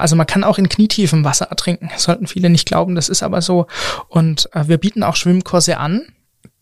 Also 0.00 0.16
man 0.16 0.26
kann 0.26 0.44
auch 0.44 0.58
in 0.58 0.68
knietiefem 0.68 1.24
Wasser 1.24 1.46
ertrinken. 1.46 1.90
sollten 1.96 2.26
viele 2.26 2.50
nicht 2.50 2.66
glauben, 2.66 2.94
das 2.94 3.08
ist 3.08 3.22
aber 3.22 3.42
so. 3.42 3.66
Und 4.08 4.48
äh, 4.52 4.66
wir 4.68 4.78
bieten 4.78 5.02
auch 5.02 5.16
Schwimmkurse 5.16 5.78
an. 5.78 6.06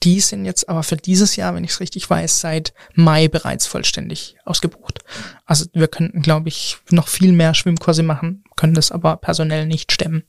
Die 0.04 0.20
sind 0.20 0.44
jetzt 0.44 0.68
aber 0.68 0.84
für 0.84 0.96
dieses 0.96 1.34
Jahr, 1.34 1.54
wenn 1.54 1.64
ich 1.64 1.72
es 1.72 1.80
richtig 1.80 2.08
weiß, 2.08 2.40
seit 2.40 2.72
Mai 2.94 3.26
bereits 3.26 3.66
vollständig 3.66 4.36
ausgebucht. 4.44 5.00
Also 5.44 5.66
wir 5.72 5.88
könnten, 5.88 6.22
glaube 6.22 6.48
ich, 6.48 6.78
noch 6.90 7.08
viel 7.08 7.32
mehr 7.32 7.52
Schwimmkurse 7.52 8.04
machen, 8.04 8.44
können 8.54 8.74
das 8.74 8.92
aber 8.92 9.16
personell 9.16 9.66
nicht 9.66 9.90
stemmen. 9.90 10.22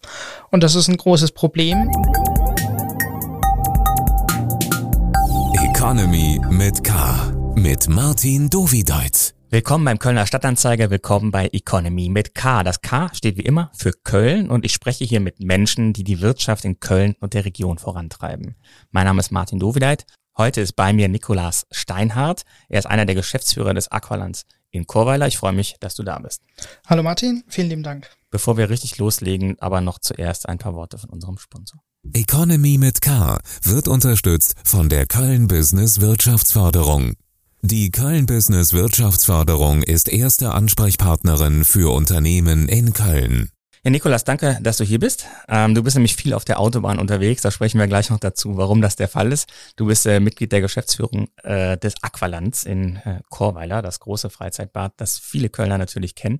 Und 0.49 0.63
das 0.63 0.73
ist 0.73 0.87
ein 0.87 0.97
großes 0.97 1.33
Problem. 1.33 1.91
Economy 5.53 6.41
mit 6.49 6.83
K. 6.83 7.31
Mit 7.55 7.87
Martin 7.89 8.49
Dovideit. 8.49 9.38
Willkommen 9.51 9.83
beim 9.83 9.97
Kölner 9.97 10.27
Stadtanzeiger, 10.27 10.91
willkommen 10.91 11.31
bei 11.31 11.47
Economy 11.47 12.07
mit 12.09 12.35
K. 12.35 12.61
Das 12.61 12.81
K 12.81 13.09
steht 13.15 13.35
wie 13.35 13.41
immer 13.41 13.71
für 13.73 13.91
Köln 13.91 14.47
und 14.47 14.63
ich 14.63 14.73
spreche 14.73 15.05
hier 15.05 15.19
mit 15.19 15.39
Menschen, 15.39 15.91
die 15.91 16.03
die 16.03 16.21
Wirtschaft 16.21 16.65
in 16.65 16.79
Köln 16.79 17.15
und 17.19 17.33
der 17.33 17.45
Region 17.45 17.79
vorantreiben. 17.79 18.57
Mein 18.91 19.05
Name 19.05 19.21
ist 19.21 19.31
Martin 19.31 19.57
Dovideit. 19.57 20.05
Heute 20.37 20.61
ist 20.61 20.73
bei 20.73 20.93
mir 20.93 21.09
Nikolas 21.09 21.65
Steinhardt. 21.71 22.43
Er 22.67 22.77
ist 22.77 22.85
einer 22.85 23.07
der 23.07 23.15
Geschäftsführer 23.15 23.73
des 23.73 23.87
Aqualands 23.87 24.45
in 24.69 24.85
Chorweiler. 24.85 25.25
Ich 25.25 25.39
freue 25.39 25.53
mich, 25.53 25.77
dass 25.79 25.95
du 25.95 26.03
da 26.03 26.19
bist. 26.19 26.43
Hallo 26.85 27.01
Martin, 27.01 27.43
vielen 27.47 27.69
lieben 27.69 27.83
Dank. 27.83 28.07
Bevor 28.29 28.55
wir 28.55 28.69
richtig 28.69 28.99
loslegen, 28.99 29.57
aber 29.59 29.81
noch 29.81 29.97
zuerst 29.97 30.47
ein 30.47 30.59
paar 30.59 30.75
Worte 30.75 30.99
von 30.99 31.09
unserem 31.09 31.39
Sponsor. 31.39 31.81
Economy 32.13 32.77
mit 32.77 33.01
K 33.01 33.39
wird 33.63 33.87
unterstützt 33.87 34.53
von 34.63 34.89
der 34.89 35.07
Köln 35.07 35.47
Business 35.47 36.01
Wirtschaftsförderung. 36.01 37.15
Die 37.61 37.91
Köln 37.91 38.25
Business 38.25 38.71
Wirtschaftsförderung 38.71 39.83
ist 39.83 40.07
erste 40.07 40.53
Ansprechpartnerin 40.53 41.65
für 41.65 41.93
Unternehmen 41.93 42.69
in 42.69 42.93
Köln. 42.93 43.51
Ja, 43.83 43.91
Nikolas, 43.91 44.23
danke, 44.23 44.57
dass 44.61 44.77
du 44.77 44.85
hier 44.85 44.99
bist. 44.99 45.25
Ähm, 45.49 45.75
du 45.75 45.83
bist 45.83 45.97
nämlich 45.97 46.15
viel 46.15 46.33
auf 46.33 46.45
der 46.45 46.59
Autobahn 46.59 46.99
unterwegs. 46.99 47.41
Da 47.41 47.51
sprechen 47.51 47.77
wir 47.77 47.87
gleich 47.87 48.09
noch 48.09 48.19
dazu, 48.19 48.55
warum 48.55 48.81
das 48.81 48.95
der 48.95 49.09
Fall 49.09 49.33
ist. 49.33 49.51
Du 49.75 49.87
bist 49.87 50.05
äh, 50.05 50.21
Mitglied 50.21 50.53
der 50.53 50.61
Geschäftsführung 50.61 51.27
äh, 51.43 51.77
des 51.77 51.95
Aqualands 52.01 52.63
in 52.63 52.95
äh, 52.97 53.19
Chorweiler, 53.29 53.81
das 53.81 53.99
große 53.99 54.29
Freizeitbad, 54.29 54.93
das 54.95 55.19
viele 55.19 55.49
Kölner 55.49 55.77
natürlich 55.77 56.15
kennen. 56.15 56.39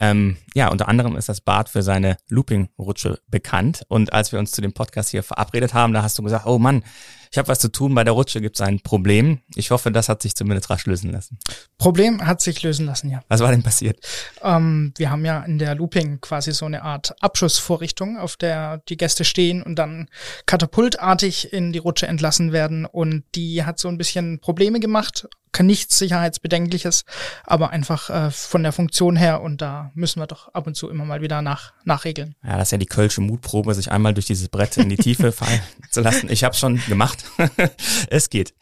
Ähm, 0.00 0.38
ja, 0.54 0.68
unter 0.68 0.88
anderem 0.88 1.16
ist 1.16 1.28
das 1.28 1.40
Bad 1.40 1.68
für 1.68 1.82
seine 1.82 2.16
Looping-Rutsche 2.28 3.20
bekannt. 3.28 3.84
Und 3.88 4.12
als 4.12 4.32
wir 4.32 4.38
uns 4.38 4.50
zu 4.50 4.60
dem 4.60 4.72
Podcast 4.72 5.10
hier 5.10 5.22
verabredet 5.22 5.72
haben, 5.72 5.92
da 5.92 6.02
hast 6.02 6.18
du 6.18 6.22
gesagt, 6.22 6.46
oh 6.46 6.58
Mann, 6.58 6.82
ich 7.30 7.38
habe 7.38 7.48
was 7.48 7.58
zu 7.58 7.70
tun, 7.70 7.94
bei 7.94 8.04
der 8.04 8.12
Rutsche 8.12 8.40
gibt 8.40 8.56
es 8.56 8.60
ein 8.60 8.80
Problem. 8.80 9.40
Ich 9.54 9.70
hoffe, 9.70 9.90
das 9.90 10.08
hat 10.08 10.22
sich 10.22 10.34
zumindest 10.34 10.70
rasch 10.70 10.86
lösen 10.86 11.10
lassen. 11.10 11.38
Problem 11.78 12.26
hat 12.26 12.40
sich 12.40 12.62
lösen 12.62 12.86
lassen, 12.86 13.10
ja. 13.10 13.20
Was 13.28 13.40
war 13.40 13.50
denn 13.50 13.62
passiert? 13.62 13.98
Ähm, 14.42 14.92
wir 14.96 15.10
haben 15.10 15.24
ja 15.24 15.42
in 15.42 15.58
der 15.58 15.74
Looping 15.74 16.20
quasi 16.20 16.52
so 16.52 16.66
eine 16.66 16.82
Art 16.82 17.14
Abschussvorrichtung, 17.20 18.18
auf 18.18 18.36
der 18.36 18.78
die 18.88 18.96
Gäste 18.96 19.24
stehen 19.24 19.62
und 19.62 19.76
dann 19.76 20.08
katapultartig 20.46 21.52
in 21.52 21.72
die 21.72 21.78
Rutsche 21.78 22.06
entlassen 22.06 22.52
werden. 22.52 22.86
Und 22.86 23.24
die 23.34 23.64
hat 23.64 23.78
so 23.78 23.88
ein 23.88 23.98
bisschen 23.98 24.40
Probleme 24.40 24.80
gemacht 24.80 25.28
nichts 25.62 25.98
Sicherheitsbedenkliches, 25.98 27.04
aber 27.44 27.70
einfach 27.70 28.10
äh, 28.10 28.30
von 28.30 28.62
der 28.62 28.72
Funktion 28.72 29.16
her 29.16 29.40
und 29.40 29.60
da 29.60 29.90
müssen 29.94 30.20
wir 30.20 30.26
doch 30.26 30.54
ab 30.54 30.66
und 30.66 30.76
zu 30.76 30.88
immer 30.88 31.04
mal 31.04 31.20
wieder 31.20 31.42
nach, 31.42 31.72
nachregeln. 31.84 32.34
Ja, 32.44 32.58
das 32.58 32.68
ist 32.68 32.72
ja 32.72 32.78
die 32.78 32.86
kölsche 32.86 33.20
Mutprobe, 33.20 33.74
sich 33.74 33.90
einmal 33.90 34.14
durch 34.14 34.26
dieses 34.26 34.48
Brett 34.48 34.76
in 34.76 34.88
die 34.88 34.96
Tiefe 34.96 35.32
fallen 35.32 35.60
zu 35.90 36.00
lassen. 36.00 36.30
Ich 36.30 36.44
habe 36.44 36.54
schon 36.54 36.80
gemacht. 36.86 37.17
es 38.10 38.30
geht. 38.30 38.54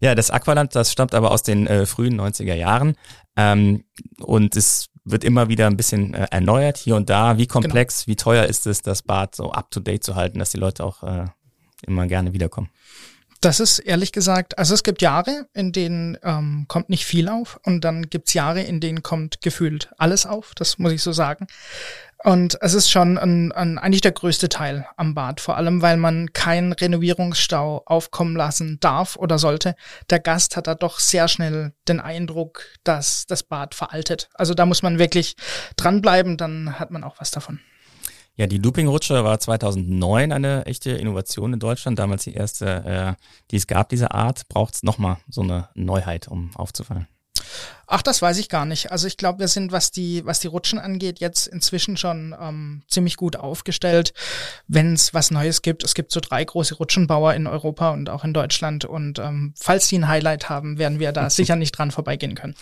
Ja, 0.00 0.14
das 0.14 0.30
Aqualand, 0.30 0.74
das 0.74 0.92
stammt 0.92 1.14
aber 1.14 1.30
aus 1.30 1.42
den 1.42 1.66
äh, 1.66 1.86
frühen 1.86 2.20
90er 2.20 2.54
Jahren 2.54 2.96
ähm, 3.36 3.84
und 4.20 4.56
es 4.56 4.88
wird 5.04 5.24
immer 5.24 5.48
wieder 5.48 5.66
ein 5.66 5.76
bisschen 5.76 6.14
äh, 6.14 6.28
erneuert 6.30 6.78
hier 6.78 6.96
und 6.96 7.10
da. 7.10 7.38
Wie 7.38 7.46
komplex, 7.46 8.04
genau. 8.04 8.12
wie 8.12 8.16
teuer 8.16 8.44
ist 8.44 8.66
es, 8.66 8.82
das 8.82 9.02
Bad 9.02 9.34
so 9.34 9.52
up-to-date 9.52 10.04
zu 10.04 10.14
halten, 10.14 10.38
dass 10.38 10.50
die 10.50 10.58
Leute 10.58 10.84
auch 10.84 11.02
äh, 11.02 11.26
immer 11.86 12.06
gerne 12.06 12.32
wiederkommen? 12.32 12.70
Das 13.40 13.58
ist 13.58 13.80
ehrlich 13.80 14.12
gesagt, 14.12 14.56
also 14.56 14.72
es 14.72 14.84
gibt 14.84 15.02
Jahre, 15.02 15.48
in 15.52 15.72
denen 15.72 16.16
ähm, 16.22 16.66
kommt 16.68 16.88
nicht 16.88 17.04
viel 17.04 17.28
auf 17.28 17.58
und 17.64 17.82
dann 17.82 18.08
gibt's 18.08 18.34
Jahre, 18.34 18.62
in 18.62 18.78
denen 18.78 19.02
kommt 19.02 19.40
gefühlt 19.40 19.90
alles 19.98 20.26
auf, 20.26 20.52
das 20.54 20.78
muss 20.78 20.92
ich 20.92 21.02
so 21.02 21.10
sagen. 21.10 21.48
Und 22.24 22.56
es 22.60 22.74
ist 22.74 22.88
schon 22.88 23.18
ein, 23.18 23.50
ein, 23.50 23.78
eigentlich 23.78 24.00
der 24.00 24.12
größte 24.12 24.48
Teil 24.48 24.86
am 24.96 25.14
Bad, 25.14 25.40
vor 25.40 25.56
allem 25.56 25.82
weil 25.82 25.96
man 25.96 26.32
keinen 26.32 26.72
Renovierungsstau 26.72 27.82
aufkommen 27.84 28.36
lassen 28.36 28.78
darf 28.80 29.16
oder 29.16 29.38
sollte. 29.38 29.74
Der 30.08 30.20
Gast 30.20 30.56
hat 30.56 30.68
da 30.68 30.76
doch 30.76 31.00
sehr 31.00 31.26
schnell 31.26 31.72
den 31.88 31.98
Eindruck, 31.98 32.64
dass 32.84 33.26
das 33.26 33.42
Bad 33.42 33.74
veraltet. 33.74 34.28
Also 34.34 34.54
da 34.54 34.66
muss 34.66 34.82
man 34.82 35.00
wirklich 35.00 35.34
dranbleiben, 35.76 36.36
dann 36.36 36.78
hat 36.78 36.92
man 36.92 37.02
auch 37.02 37.16
was 37.18 37.32
davon. 37.32 37.58
Ja, 38.36 38.46
die 38.46 38.58
Looping-Rutsche 38.58 39.24
war 39.24 39.38
2009 39.38 40.32
eine 40.32 40.64
echte 40.64 40.92
Innovation 40.92 41.52
in 41.52 41.60
Deutschland. 41.60 41.98
Damals 41.98 42.24
die 42.24 42.34
erste, 42.34 43.16
äh, 43.18 43.22
die 43.50 43.56
es 43.56 43.66
gab, 43.66 43.90
diese 43.90 44.12
Art. 44.12 44.48
Braucht 44.48 44.74
es 44.74 44.82
nochmal 44.82 45.18
so 45.28 45.42
eine 45.42 45.68
Neuheit, 45.74 46.28
um 46.28 46.50
aufzufallen? 46.54 47.08
Ach, 47.86 48.02
das 48.02 48.22
weiß 48.22 48.38
ich 48.38 48.48
gar 48.48 48.64
nicht. 48.64 48.90
Also 48.90 49.06
ich 49.06 49.16
glaube, 49.16 49.40
wir 49.40 49.48
sind, 49.48 49.72
was 49.72 49.90
die, 49.90 50.24
was 50.24 50.40
die 50.40 50.46
Rutschen 50.46 50.78
angeht, 50.78 51.20
jetzt 51.20 51.46
inzwischen 51.46 51.96
schon 51.96 52.34
ähm, 52.40 52.82
ziemlich 52.88 53.16
gut 53.16 53.36
aufgestellt. 53.36 54.14
Wenn 54.66 54.94
es 54.94 55.12
was 55.12 55.30
Neues 55.30 55.62
gibt, 55.62 55.84
es 55.84 55.94
gibt 55.94 56.12
so 56.12 56.20
drei 56.20 56.44
große 56.44 56.76
Rutschenbauer 56.76 57.34
in 57.34 57.46
Europa 57.46 57.90
und 57.90 58.08
auch 58.08 58.24
in 58.24 58.32
Deutschland. 58.32 58.84
Und 58.84 59.18
ähm, 59.18 59.52
falls 59.58 59.88
die 59.88 59.98
ein 59.98 60.08
Highlight 60.08 60.48
haben, 60.48 60.78
werden 60.78 61.00
wir 61.00 61.12
da 61.12 61.28
sicher 61.30 61.56
nicht 61.56 61.72
dran 61.72 61.90
vorbeigehen 61.90 62.34
können. 62.34 62.54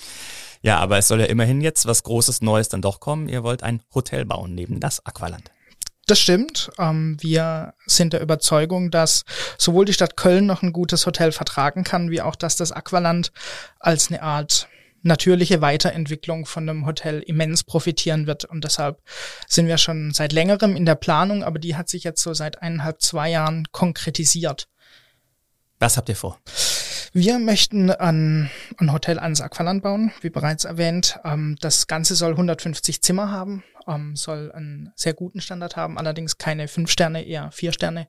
Ja, 0.63 0.79
aber 0.79 0.99
es 0.99 1.09
soll 1.09 1.21
ja 1.21 1.27
immerhin 1.27 1.61
jetzt 1.61 1.87
was 1.87 2.03
Großes 2.03 2.43
Neues 2.43 2.69
dann 2.69 2.83
doch 2.83 3.01
kommen. 3.01 3.29
Ihr 3.29 3.43
wollt 3.43 3.63
ein 3.63 3.83
Hotel 3.95 4.25
bauen 4.25 4.55
neben 4.55 4.81
das 4.81 5.05
Aqualand. 5.07 5.51
Das 6.07 6.19
stimmt. 6.19 6.71
Ähm, 6.77 7.17
wir 7.21 7.75
sind 7.87 8.13
der 8.13 8.21
Überzeugung, 8.21 8.91
dass 8.91 9.25
sowohl 9.59 9.85
die 9.85 9.93
Stadt 9.93 10.17
Köln 10.17 10.45
noch 10.45 10.63
ein 10.63 10.73
gutes 10.73 11.07
Hotel 11.07 11.31
vertragen 11.31 11.85
kann, 11.85 12.11
wie 12.11 12.21
auch, 12.21 12.35
dass 12.35 12.57
das 12.57 12.73
Aqualand 12.73 13.31
als 13.79 14.09
eine 14.09 14.21
Art 14.21 14.69
natürliche 15.03 15.61
Weiterentwicklung 15.61 16.47
von 16.47 16.69
einem 16.69 16.87
Hotel 16.87 17.21
immens 17.21 17.65
profitieren 17.65 18.27
wird. 18.27 18.45
Und 18.45 18.65
deshalb 18.65 19.03
sind 19.49 19.67
wir 19.67 19.79
schon 19.79 20.13
seit 20.13 20.33
längerem 20.33 20.77
in 20.77 20.87
der 20.87 20.95
Planung, 20.95 21.43
aber 21.43 21.59
die 21.59 21.77
hat 21.77 21.89
sich 21.89 22.05
jetzt 22.05 22.23
so 22.23 22.35
seit 22.35 22.63
eineinhalb, 22.63 23.01
zwei 23.01 23.31
Jahren 23.31 23.67
konkretisiert. 23.73 24.69
Was 25.79 25.97
habt 25.97 26.09
ihr 26.09 26.17
vor? 26.17 26.39
Wir 27.13 27.41
möchten 27.41 27.91
ein, 27.91 28.51
ein 28.79 28.93
Hotel 28.93 29.19
ans 29.19 29.41
Aqualand 29.41 29.83
bauen, 29.83 30.13
wie 30.21 30.31
bereits 30.31 30.65
erwähnt. 30.65 31.19
Ähm, 31.25 31.57
das 31.61 31.89
Ganze 31.89 32.15
soll 32.15 32.31
150 32.31 33.03
Zimmer 33.03 33.33
haben, 33.33 33.65
ähm, 33.89 34.15
soll 34.15 34.53
einen 34.53 34.93
sehr 34.95 35.13
guten 35.13 35.41
Standard 35.41 35.75
haben, 35.75 35.99
allerdings 35.99 36.39
keine 36.39 36.69
fünf 36.69 36.89
Sterne, 36.89 37.25
eher 37.25 37.51
vier 37.51 37.73
Sterne, 37.73 38.07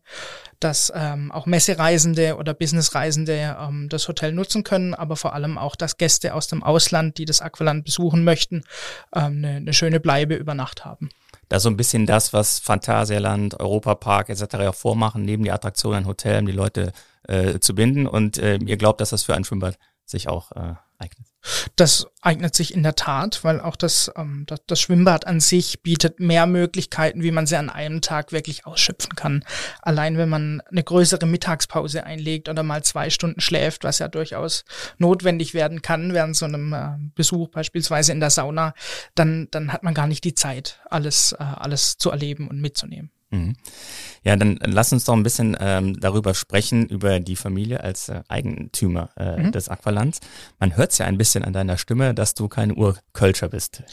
dass 0.59 0.94
ähm, 0.95 1.31
auch 1.31 1.47
Messereisende 1.47 2.38
oder 2.38 2.53
Businessreisende 2.53 3.57
das 3.89 4.07
Hotel 4.07 4.34
nutzen 4.34 4.63
können, 4.63 4.94
aber 4.94 5.16
vor 5.16 5.33
allem 5.33 5.57
auch, 5.57 5.75
dass 5.75 5.97
Gäste 5.97 6.35
aus 6.35 6.47
dem 6.47 6.62
Ausland, 6.62 7.18
die 7.18 7.25
das 7.25 7.41
Aqualand 7.41 7.83
besuchen 7.85 8.23
möchten, 8.23 8.63
eine, 9.12 9.56
eine 9.56 9.73
schöne 9.73 10.00
Bleibe 10.00 10.35
über 10.35 10.53
Nacht 10.53 10.85
haben. 10.85 11.09
Ist 11.50 11.63
so 11.63 11.69
ein 11.69 11.78
bisschen 11.78 12.06
das, 12.06 12.33
was 12.33 12.59
Phantasialand, 12.59 13.59
Europapark 13.59 14.29
etc. 14.29 14.53
ja 14.53 14.72
vormachen, 14.72 15.23
neben 15.23 15.44
die 15.44 15.51
Attraktionen 15.51 16.06
Hotel, 16.06 16.39
um 16.39 16.45
die 16.45 16.51
Leute 16.51 16.94
äh, 17.28 17.59
zu 17.59 17.76
binden. 17.76 18.08
Und 18.08 18.38
äh, 18.38 18.58
ihr 18.58 18.78
glaubt, 18.78 19.02
dass 19.02 19.12
das 19.12 19.24
für 19.24 19.36
ein 19.36 19.44
Schwimmbad 19.44 19.78
sich 20.06 20.28
auch 20.28 20.52
äh, 20.52 20.76
eignet? 21.02 21.28
Das 21.76 22.06
eignet 22.22 22.54
sich 22.54 22.74
in 22.74 22.84
der 22.84 22.96
Tat, 22.96 23.44
weil 23.44 23.59
auch 23.59 23.76
das, 23.76 24.12
ähm, 24.16 24.44
das, 24.46 24.59
das, 24.68 24.80
Schwimmbad 24.80 25.26
an 25.26 25.40
sich 25.40 25.81
bietet 25.81 26.20
mehr 26.20 26.46
Möglichkeiten, 26.46 27.24
wie 27.24 27.31
man 27.31 27.48
sie 27.48 27.56
an 27.56 27.72
einem 27.72 28.02
Tag 28.02 28.31
wirklich 28.31 28.68
ausschöpfen 28.68 29.16
kann. 29.16 29.44
Allein 29.81 30.18
wenn 30.18 30.30
man 30.30 30.62
eine 30.70 30.84
größere 30.84 31.26
Mittagspause 31.26 32.04
einlegt 32.04 32.48
oder 32.48 32.62
mal 32.62 32.84
zwei 32.84 33.10
Stunden 33.10 33.42
schläft, 33.42 33.84
was 33.84 33.98
ja 33.98 34.08
durchaus 34.08 34.66
notwendig 35.00 35.56
werden 35.56 35.81
kann 35.81 36.14
während 36.14 36.36
so 36.36 36.46
einem 36.46 36.74
äh, 36.74 36.98
Besuch 37.16 37.50
beispielsweise 37.50 38.12
in 38.12 38.20
der 38.20 38.30
Sauna, 38.30 38.76
dann, 39.16 39.48
dann 39.50 39.74
hat 39.74 39.81
man 39.81 39.96
gar 39.96 40.08
nicht 40.08 40.24
die 40.24 40.36
Zeit, 40.36 40.80
alles, 40.90 41.31
äh, 41.34 41.38
alles 41.44 41.98
zu 41.98 42.12
erleben 42.12 42.48
und 42.48 42.62
mitzunehmen. 42.62 43.10
Mhm. 43.31 43.56
Ja, 44.24 44.36
dann 44.36 44.60
lass 44.62 44.94
uns 44.94 45.06
doch 45.06 45.13
ein 45.13 45.24
bisschen 45.24 45.57
ähm, 45.60 46.00
darüber 46.00 46.33
sprechen, 46.33 46.86
über 46.86 47.19
die 47.19 47.36
Familie 47.36 47.83
als 47.83 48.10
äh, 48.10 48.22
Eigentümer 48.28 49.10
äh, 49.18 49.38
mhm. 49.38 49.51
des 49.51 49.69
Aqualands. 49.69 50.19
Man 50.60 50.75
hört 50.78 50.92
es 50.92 51.00
ja 51.00 51.06
ein 51.07 51.18
bisschen 51.18 51.44
an 51.44 51.54
deiner 51.54 51.78
Stimme, 51.78 52.13
dass 52.13 52.33
du 52.33 52.48
kein 52.48 52.75
Urkölscher 52.75 53.50
bist. 53.50 53.83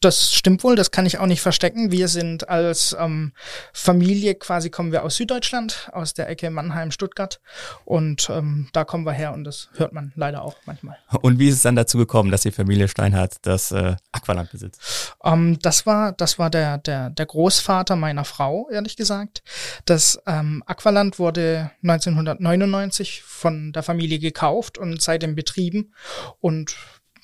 Das 0.00 0.32
stimmt 0.32 0.62
wohl, 0.62 0.76
das 0.76 0.92
kann 0.92 1.06
ich 1.06 1.18
auch 1.18 1.26
nicht 1.26 1.40
verstecken. 1.40 1.90
Wir 1.90 2.06
sind 2.06 2.48
als 2.48 2.96
ähm, 2.98 3.32
Familie 3.72 4.36
quasi 4.36 4.70
kommen 4.70 4.92
wir 4.92 5.02
aus 5.02 5.16
Süddeutschland, 5.16 5.90
aus 5.92 6.14
der 6.14 6.28
Ecke 6.28 6.50
Mannheim, 6.50 6.92
Stuttgart. 6.92 7.40
Und 7.84 8.30
ähm, 8.30 8.68
da 8.72 8.84
kommen 8.84 9.04
wir 9.04 9.12
her 9.12 9.32
und 9.32 9.42
das 9.42 9.70
hört 9.74 9.92
man 9.92 10.12
leider 10.14 10.42
auch 10.42 10.54
manchmal. 10.66 10.98
Und 11.20 11.40
wie 11.40 11.48
ist 11.48 11.56
es 11.56 11.62
dann 11.62 11.74
dazu 11.74 11.98
gekommen, 11.98 12.30
dass 12.30 12.42
die 12.42 12.52
Familie 12.52 12.86
Steinhardt 12.86 13.38
das 13.42 13.72
äh, 13.72 13.96
Aqualand 14.12 14.52
besitzt? 14.52 15.16
Ähm, 15.24 15.58
das 15.62 15.84
war, 15.84 16.12
das 16.12 16.38
war 16.38 16.48
der, 16.48 16.78
der, 16.78 17.10
der 17.10 17.26
Großvater 17.26 17.96
meiner 17.96 18.24
Frau, 18.24 18.68
ehrlich 18.70 18.96
gesagt. 18.96 19.42
Das 19.84 20.22
ähm, 20.26 20.62
Aqualand 20.66 21.18
wurde 21.18 21.72
1999 21.82 23.22
von 23.24 23.72
der 23.72 23.82
Familie 23.82 24.20
gekauft 24.20 24.78
und 24.78 25.02
seitdem 25.02 25.34
betrieben. 25.34 25.92
Und 26.38 26.76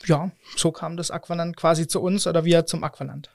ja, 0.06 0.30
so 0.56 0.72
kam 0.72 0.96
das 0.96 1.10
Aqualand 1.10 1.56
quasi 1.56 1.86
zu 1.86 2.00
uns 2.00 2.26
oder 2.26 2.44
wir 2.44 2.66
zum 2.66 2.84
Aqualand. 2.84 3.30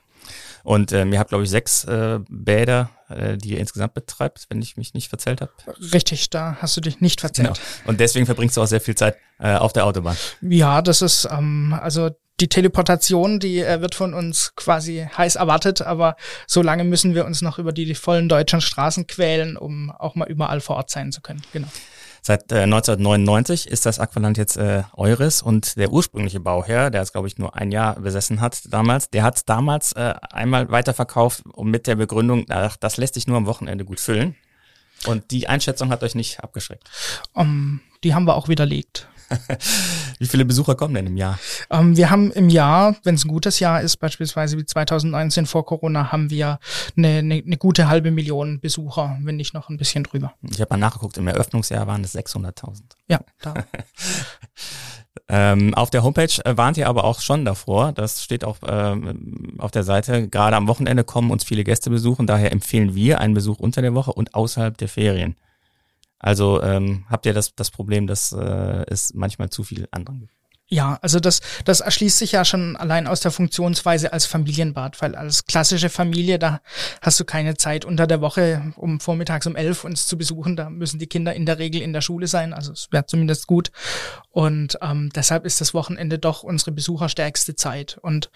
Und 0.62 0.92
ähm, 0.92 1.12
ihr 1.12 1.18
habt, 1.18 1.30
glaube 1.30 1.44
ich, 1.44 1.50
sechs 1.50 1.84
äh, 1.84 2.20
Bäder, 2.28 2.90
äh, 3.08 3.36
die 3.36 3.52
ihr 3.52 3.58
insgesamt 3.58 3.94
betreibt, 3.94 4.46
wenn 4.50 4.60
ich 4.60 4.76
mich 4.76 4.92
nicht 4.92 5.08
verzählt 5.08 5.40
habe. 5.40 5.52
Richtig, 5.92 6.30
da 6.30 6.58
hast 6.60 6.76
du 6.76 6.80
dich 6.80 7.00
nicht 7.00 7.20
verzählt. 7.20 7.54
Genau. 7.54 7.60
Und 7.86 8.00
deswegen 8.00 8.26
verbringst 8.26 8.56
du 8.56 8.62
auch 8.62 8.66
sehr 8.66 8.80
viel 8.80 8.94
Zeit 8.94 9.16
äh, 9.38 9.54
auf 9.54 9.72
der 9.72 9.86
Autobahn. 9.86 10.16
Ja, 10.42 10.82
das 10.82 11.00
ist, 11.00 11.26
ähm, 11.30 11.74
also 11.80 12.10
die 12.40 12.48
Teleportation, 12.48 13.38
die 13.38 13.60
äh, 13.60 13.80
wird 13.80 13.94
von 13.94 14.14
uns 14.14 14.54
quasi 14.56 15.06
heiß 15.16 15.36
erwartet, 15.36 15.82
aber 15.82 16.16
so 16.46 16.62
lange 16.62 16.84
müssen 16.84 17.14
wir 17.14 17.24
uns 17.24 17.42
noch 17.42 17.58
über 17.58 17.72
die, 17.72 17.84
die 17.84 17.94
vollen 17.94 18.28
deutschen 18.28 18.60
Straßen 18.60 19.06
quälen, 19.06 19.56
um 19.56 19.90
auch 19.90 20.14
mal 20.14 20.28
überall 20.28 20.60
vor 20.60 20.76
Ort 20.76 20.90
sein 20.90 21.12
zu 21.12 21.20
können. 21.20 21.42
Genau. 21.52 21.68
Seit 22.22 22.52
äh, 22.52 22.62
1999 22.62 23.68
ist 23.68 23.86
das 23.86 23.98
Aqualand 23.98 24.38
jetzt 24.38 24.56
äh, 24.56 24.82
eures 24.94 25.42
und 25.42 25.76
der 25.76 25.90
ursprüngliche 25.90 26.40
Bauherr, 26.40 26.90
der 26.90 27.02
es 27.02 27.12
glaube 27.12 27.28
ich 27.28 27.38
nur 27.38 27.56
ein 27.56 27.72
Jahr 27.72 27.98
besessen 27.98 28.40
hat 28.40 28.60
damals, 28.72 29.10
der 29.10 29.22
hat 29.22 29.36
es 29.36 29.44
damals 29.44 29.92
äh, 29.92 30.14
einmal 30.30 30.70
weiterverkauft 30.70 31.44
und 31.46 31.70
mit 31.70 31.86
der 31.86 31.96
Begründung, 31.96 32.46
ach, 32.48 32.76
das 32.76 32.96
lässt 32.96 33.14
sich 33.14 33.26
nur 33.26 33.36
am 33.36 33.46
Wochenende 33.46 33.84
gut 33.84 34.00
füllen. 34.00 34.36
Und 35.06 35.30
die 35.30 35.48
Einschätzung 35.48 35.90
hat 35.90 36.02
euch 36.02 36.14
nicht 36.14 36.40
abgeschreckt. 36.40 36.90
Um, 37.32 37.80
die 38.04 38.14
haben 38.14 38.26
wir 38.26 38.36
auch 38.36 38.48
widerlegt. 38.48 39.08
wie 40.18 40.26
viele 40.26 40.44
Besucher 40.44 40.74
kommen 40.74 40.94
denn 40.94 41.06
im 41.06 41.16
Jahr? 41.16 41.38
Ähm, 41.70 41.96
wir 41.96 42.10
haben 42.10 42.30
im 42.32 42.48
Jahr, 42.48 42.96
wenn 43.04 43.14
es 43.14 43.24
ein 43.24 43.28
gutes 43.28 43.60
Jahr 43.60 43.80
ist, 43.80 43.96
beispielsweise 43.98 44.58
wie 44.58 44.64
2019 44.64 45.46
vor 45.46 45.64
Corona, 45.66 46.12
haben 46.12 46.30
wir 46.30 46.58
eine, 46.96 47.18
eine, 47.18 47.34
eine 47.34 47.56
gute 47.56 47.88
halbe 47.88 48.10
Million 48.10 48.60
Besucher, 48.60 49.18
wenn 49.22 49.36
nicht 49.36 49.54
noch 49.54 49.68
ein 49.68 49.76
bisschen 49.76 50.04
drüber. 50.04 50.34
Ich 50.42 50.60
habe 50.60 50.74
mal 50.74 50.78
nachgeguckt, 50.78 51.16
im 51.18 51.28
Eröffnungsjahr 51.28 51.86
waren 51.86 52.04
es 52.04 52.14
600.000. 52.14 52.80
Ja, 53.08 53.20
da. 53.40 53.54
Ähm, 55.28 55.74
auf 55.74 55.90
der 55.90 56.02
Homepage 56.02 56.42
äh, 56.44 56.56
warnt 56.56 56.76
ihr 56.76 56.88
aber 56.88 57.04
auch 57.04 57.20
schon 57.20 57.44
davor, 57.44 57.92
das 57.92 58.22
steht 58.22 58.44
auch 58.44 58.58
ähm, 58.66 59.54
auf 59.58 59.70
der 59.70 59.84
Seite, 59.84 60.28
gerade 60.28 60.56
am 60.56 60.66
Wochenende 60.66 61.04
kommen 61.04 61.30
uns 61.30 61.44
viele 61.44 61.62
Gäste 61.62 61.88
besuchen, 61.88 62.26
daher 62.26 62.50
empfehlen 62.50 62.94
wir 62.96 63.20
einen 63.20 63.34
Besuch 63.34 63.60
unter 63.60 63.80
der 63.80 63.94
Woche 63.94 64.12
und 64.12 64.34
außerhalb 64.34 64.76
der 64.76 64.88
Ferien. 64.88 65.36
Also 66.20 66.62
ähm, 66.62 67.06
habt 67.08 67.26
ihr 67.26 67.32
das, 67.32 67.54
das 67.54 67.70
Problem, 67.70 68.06
dass 68.06 68.32
äh, 68.32 68.84
es 68.86 69.14
manchmal 69.14 69.50
zu 69.50 69.64
viel 69.64 69.88
anderen 69.90 70.20
gibt? 70.20 70.39
Ja, 70.72 71.00
also 71.02 71.18
das, 71.18 71.40
das 71.64 71.80
erschließt 71.80 72.18
sich 72.18 72.30
ja 72.30 72.44
schon 72.44 72.76
allein 72.76 73.08
aus 73.08 73.18
der 73.18 73.32
Funktionsweise 73.32 74.12
als 74.12 74.26
Familienbad, 74.26 75.02
weil 75.02 75.16
als 75.16 75.44
klassische 75.44 75.88
Familie, 75.88 76.38
da 76.38 76.60
hast 77.02 77.18
du 77.18 77.24
keine 77.24 77.56
Zeit 77.56 77.84
unter 77.84 78.06
der 78.06 78.20
Woche 78.20 78.72
um 78.76 79.00
vormittags 79.00 79.48
um 79.48 79.56
elf 79.56 79.82
uns 79.82 80.06
zu 80.06 80.16
besuchen. 80.16 80.54
Da 80.54 80.70
müssen 80.70 81.00
die 81.00 81.08
Kinder 81.08 81.34
in 81.34 81.44
der 81.44 81.58
Regel 81.58 81.82
in 81.82 81.92
der 81.92 82.02
Schule 82.02 82.28
sein, 82.28 82.54
also 82.54 82.70
es 82.70 82.86
wäre 82.92 83.04
zumindest 83.04 83.48
gut. 83.48 83.72
Und 84.30 84.78
ähm, 84.80 85.10
deshalb 85.12 85.44
ist 85.44 85.60
das 85.60 85.74
Wochenende 85.74 86.20
doch 86.20 86.44
unsere 86.44 86.70
besucherstärkste 86.70 87.56
Zeit. 87.56 87.98
Und 88.00 88.30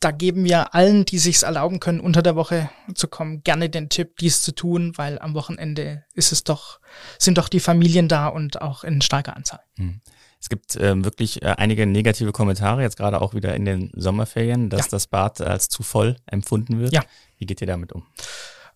da 0.00 0.10
geben 0.10 0.44
wir 0.44 0.74
allen, 0.74 1.04
die 1.04 1.18
sich's 1.18 1.44
erlauben 1.44 1.78
können, 1.78 2.00
unter 2.00 2.22
der 2.22 2.34
Woche 2.34 2.70
zu 2.92 3.06
kommen, 3.06 3.44
gerne 3.44 3.70
den 3.70 3.88
Tipp, 3.88 4.16
dies 4.18 4.42
zu 4.42 4.52
tun, 4.52 4.94
weil 4.96 5.20
am 5.20 5.34
Wochenende 5.34 6.04
ist 6.14 6.32
es 6.32 6.42
doch, 6.42 6.80
sind 7.20 7.38
doch 7.38 7.48
die 7.48 7.60
Familien 7.60 8.08
da 8.08 8.26
und 8.26 8.60
auch 8.60 8.82
in 8.82 9.00
starker 9.00 9.36
Anzahl. 9.36 9.60
Hm. 9.76 10.00
Es 10.40 10.48
gibt 10.48 10.76
ähm, 10.76 11.04
wirklich 11.04 11.42
äh, 11.42 11.54
einige 11.56 11.86
negative 11.86 12.32
Kommentare, 12.32 12.82
jetzt 12.82 12.96
gerade 12.96 13.20
auch 13.20 13.34
wieder 13.34 13.54
in 13.54 13.64
den 13.64 13.90
Sommerferien, 13.94 14.70
dass 14.70 14.86
ja. 14.86 14.90
das 14.90 15.06
Bad 15.06 15.40
als 15.40 15.68
zu 15.68 15.82
voll 15.82 16.16
empfunden 16.26 16.78
wird. 16.78 16.92
Ja. 16.92 17.02
Wie 17.38 17.46
geht 17.46 17.60
ihr 17.60 17.66
damit 17.66 17.92
um? 17.92 18.06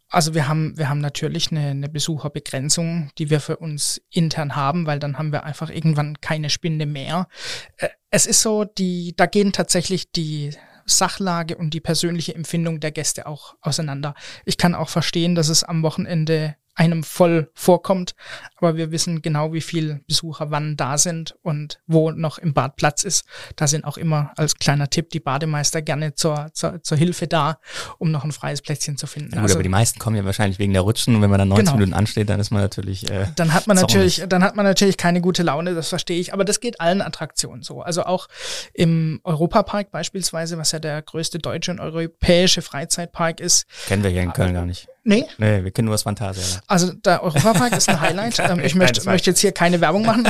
Also 0.09 0.35
wir 0.35 0.49
haben, 0.49 0.77
wir 0.77 0.89
haben 0.89 1.01
natürlich 1.01 1.53
eine, 1.53 1.69
eine 1.69 1.89
Besucherbegrenzung, 1.89 3.11
die 3.17 3.31
wir 3.31 3.39
für 3.39 3.59
uns 3.59 4.03
intern 4.11 4.57
haben, 4.57 4.87
weil 4.87 4.99
dann 4.99 5.19
haben 5.19 5.31
wir 5.31 5.45
einfach 5.45 5.71
irgendwann 5.71 6.21
keine 6.21 6.51
Spinde 6.51 6.85
mehr. 6.85 7.29
Äh, 7.77 7.89
es 8.11 8.27
ist 8.27 8.43
so, 8.43 8.65
die, 8.65 9.15
da 9.17 9.27
gehen 9.27 9.53
tatsächlich 9.53 10.11
die 10.11 10.51
Sachlage 10.85 11.57
und 11.57 11.75
die 11.75 11.81
persönliche 11.81 12.35
Empfindung 12.35 12.81
der 12.81 12.91
Gäste 12.91 13.27
auch 13.27 13.55
auseinander. 13.61 14.15
Ich 14.45 14.59
kann 14.59 14.75
auch 14.75 14.89
verstehen, 14.89 15.37
dass 15.37 15.49
es 15.49 15.63
am 15.63 15.83
Wochenende 15.85 16.57
einem 16.81 17.05
voll 17.05 17.51
vorkommt. 17.53 18.15
Aber 18.57 18.75
wir 18.77 18.91
wissen 18.91 19.21
genau, 19.21 19.53
wie 19.53 19.61
viel 19.61 20.01
Besucher 20.09 20.51
wann 20.51 20.79
da 20.79 20.97
sind 20.97 21.37
und 21.43 21.79
wo 21.87 22.11
noch 22.11 22.39
im 22.39 22.55
Bad 22.55 22.77
Platz 22.77 23.05
ist. 23.05 23.27
Da 23.57 23.67
sind 23.67 23.85
auch 23.85 23.99
immer 23.99 24.33
als 24.39 24.55
kleiner 24.55 24.89
Tipp 24.89 25.11
die 25.11 25.21
Bademeister 25.21 25.83
gerne 25.83 26.15
zur, 26.15 26.49
zur, 26.55 26.83
zur 26.83 26.97
Hilfe 26.97 27.27
da, 27.27 27.59
um 27.99 28.11
noch 28.11 28.25
ein 28.25 28.33
freies 28.33 28.63
Plätzchen 28.63 28.97
zu 28.97 29.07
finden. 29.07 29.33
Ja, 29.33 29.37
gut, 29.37 29.43
also, 29.43 29.57
aber 29.57 29.63
die 29.63 29.69
meisten 29.69 29.99
kommen 29.99 30.17
ja 30.17 30.25
wahrscheinlich 30.25 30.59
wegen 30.59 30.73
der 30.73 30.81
Rutschen 30.81 31.15
und 31.15 31.21
wenn 31.21 31.29
man 31.29 31.39
dann 31.39 31.49
90 31.49 31.67
genau. 31.67 31.77
Minuten 31.77 31.93
ansteht, 31.93 32.31
dann 32.31 32.41
ist 32.41 32.51
man 32.51 32.63
natürlich. 32.63 33.11
Äh, 33.11 33.27
dann 33.37 33.53
hat 33.53 33.67
man 33.67 33.77
natürlich, 33.77 34.25
dann 34.27 34.43
hat 34.43 34.57
man 34.57 34.65
natürlich 34.65 34.97
keine 34.97 35.21
gute 35.21 35.43
Laune, 35.43 35.75
das 35.75 35.91
verstehe 35.91 36.19
ich. 36.19 36.33
Aber 36.33 36.47
das 36.47 36.61
geht 36.61 36.81
allen 36.81 37.03
Attraktionen 37.03 37.63
so. 37.63 37.83
Also 37.83 38.05
auch 38.05 38.27
im 38.73 39.21
Europapark 39.25 39.91
beispielsweise, 39.91 40.57
was 40.57 40.73
ja 40.73 40.79
der 40.79 41.03
größte 41.03 41.41
deutsche 41.41 41.73
und 41.73 41.81
europäische 41.81 42.63
Freizeitpark 42.63 43.41
ist. 43.41 43.67
Kennen 43.87 44.03
wir 44.03 44.11
hier 44.11 44.23
in 44.23 44.33
Köln 44.33 44.55
gar 44.55 44.65
nicht. 44.65 44.89
Nee? 45.03 45.27
Nee, 45.39 45.65
wir 45.65 45.71
kennen 45.71 45.87
nur 45.87 45.95
das 45.95 46.03
Phantasialand. 46.03 46.63
Also 46.67 46.93
der 46.93 47.23
Europapark 47.23 47.73
ist 47.73 47.89
ein 47.89 48.01
Highlight. 48.01 48.39
Ähm, 48.39 48.61
ich 48.61 48.75
möchte, 48.75 49.05
möchte 49.05 49.31
jetzt 49.31 49.41
hier 49.41 49.53
keine 49.53 49.81
Werbung 49.81 50.05
machen. 50.05 50.27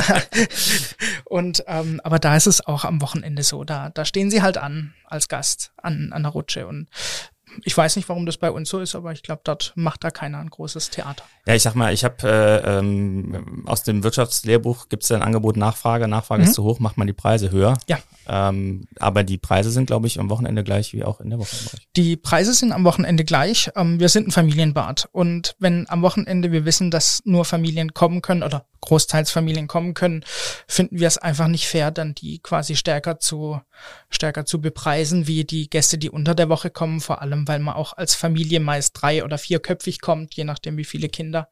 und 1.25 1.65
ähm, 1.67 2.01
aber 2.05 2.19
da 2.19 2.37
ist 2.37 2.47
es 2.47 2.65
auch 2.65 2.85
am 2.85 3.01
Wochenende 3.03 3.43
so. 3.43 3.65
Da, 3.65 3.91
da 3.91 4.05
stehen 4.05 4.31
sie 4.31 4.43
halt 4.43 4.59
an 4.59 4.95
als 5.05 5.29
Gast 5.29 5.73
an, 5.77 6.13
an 6.13 6.23
der 6.23 6.33
Rutsche. 6.33 6.67
Und 6.67 6.89
ich 7.64 7.76
weiß 7.76 7.97
nicht, 7.97 8.08
warum 8.08 8.26
das 8.26 8.37
bei 8.37 8.50
uns 8.50 8.69
so 8.69 8.81
ist, 8.81 8.94
aber 8.94 9.12
ich 9.12 9.23
glaube, 9.23 9.43
dort 9.44 9.73
macht 9.75 10.05
da 10.05 10.11
keiner 10.11 10.38
ein 10.38 10.50
großes 10.50 10.91
Theater. 10.91 11.25
Ja, 11.47 11.55
ich 11.55 11.62
sag 11.62 11.75
mal, 11.75 11.93
ich 11.93 12.05
habe 12.05 12.17
äh, 12.29 12.79
ähm, 12.79 13.64
aus 13.67 13.82
dem 13.82 14.02
Wirtschaftslehrbuch 14.02 14.88
gibt 14.88 15.05
es 15.05 15.11
ein 15.11 15.23
Angebot 15.23 15.56
Nachfrage, 15.56 16.08
Nachfrage 16.08 16.43
mhm. 16.43 16.49
ist 16.49 16.55
zu 16.55 16.64
hoch, 16.64 16.81
macht 16.81 16.97
man 16.97 17.06
die 17.06 17.12
Preise 17.12 17.50
höher. 17.50 17.79
Ja. 17.88 17.99
Ähm, 18.29 18.87
aber 18.99 19.25
die 19.25 19.38
Preise 19.38 19.70
sind, 19.70 19.87
glaube 19.87 20.06
ich, 20.06 20.20
am 20.20 20.31
Wochenende 20.31 20.62
gleich 20.62 20.93
wie 20.93 21.05
auch 21.05 21.20
in 21.20 21.31
der 21.31 21.38
Woche. 21.38 21.56
Die 21.97 22.17
Preise 22.17 22.52
sind 22.52 22.73
am 22.73 22.85
Wochenende 22.85 23.25
gleich. 23.25 23.70
Ähm, 23.75 23.99
wir 23.99 24.08
sind 24.08 24.29
ein 24.29 24.32
Familienbad 24.32 25.08
und 25.12 25.56
wenn 25.58 25.88
am 25.88 26.02
Wochenende 26.02 26.52
wir 26.52 26.64
wissen, 26.64 26.91
dass 26.91 27.23
nur 27.25 27.44
Familien 27.44 27.94
kommen 27.94 28.23
können 28.23 28.43
oder 28.43 28.67
großteils 28.82 29.31
Familien 29.31 29.67
kommen 29.67 29.94
können, 29.94 30.25
finden 30.67 31.00
wir 31.00 31.08
es 31.08 31.19
einfach 31.19 31.49
nicht 31.49 31.67
fair, 31.67 31.91
dann 31.91 32.14
die 32.14 32.38
quasi 32.38 32.76
stärker 32.76 33.19
zu 33.19 33.61
stärker 34.11 34.44
zu 34.44 34.61
bepreisen, 34.61 35.26
wie 35.26 35.44
die 35.44 35.70
Gäste, 35.70 35.99
die 35.99 36.11
unter 36.11 36.35
der 36.35 36.49
Woche 36.49 36.70
kommen, 36.70 37.00
vor 37.00 37.23
allem 37.23 37.40
weil 37.47 37.59
man 37.59 37.75
auch 37.75 37.93
als 37.93 38.15
Familie 38.15 38.61
meist 38.61 38.93
drei 39.01 39.25
oder 39.25 39.39
vierköpfig 39.39 40.01
kommt, 40.01 40.35
je 40.35 40.45
nachdem 40.45 40.77
wie 40.77 40.85
viele 40.85 41.09
Kinder 41.09 41.49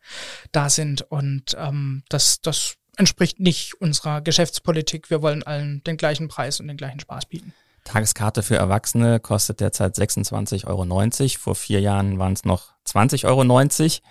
da 0.52 0.70
sind 0.70 1.02
und 1.02 1.56
ähm, 1.58 2.02
das 2.08 2.40
das 2.40 2.76
entspricht 2.96 3.38
nicht 3.40 3.80
unserer 3.80 4.20
Geschäftspolitik. 4.20 5.08
Wir 5.08 5.22
wollen 5.22 5.42
allen 5.44 5.82
den 5.84 5.96
gleichen 5.96 6.28
Preis 6.28 6.60
und 6.60 6.68
den 6.68 6.76
gleichen 6.76 7.00
Spaß 7.00 7.26
bieten. 7.26 7.54
Tageskarte 7.84 8.42
für 8.42 8.56
Erwachsene 8.56 9.18
kostet 9.20 9.60
derzeit 9.60 9.96
26,90 9.96 10.66
Euro. 10.66 11.38
Vor 11.38 11.54
vier 11.54 11.80
Jahren 11.80 12.18
waren 12.18 12.34
es 12.34 12.44
noch 12.44 12.74
20,90 12.86 13.24
Euro. 13.24 14.02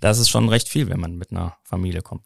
Das 0.00 0.18
ist 0.18 0.28
schon 0.28 0.48
recht 0.48 0.68
viel, 0.68 0.88
wenn 0.88 1.00
man 1.00 1.16
mit 1.16 1.32
einer 1.32 1.56
Familie 1.64 2.02
kommt. 2.02 2.24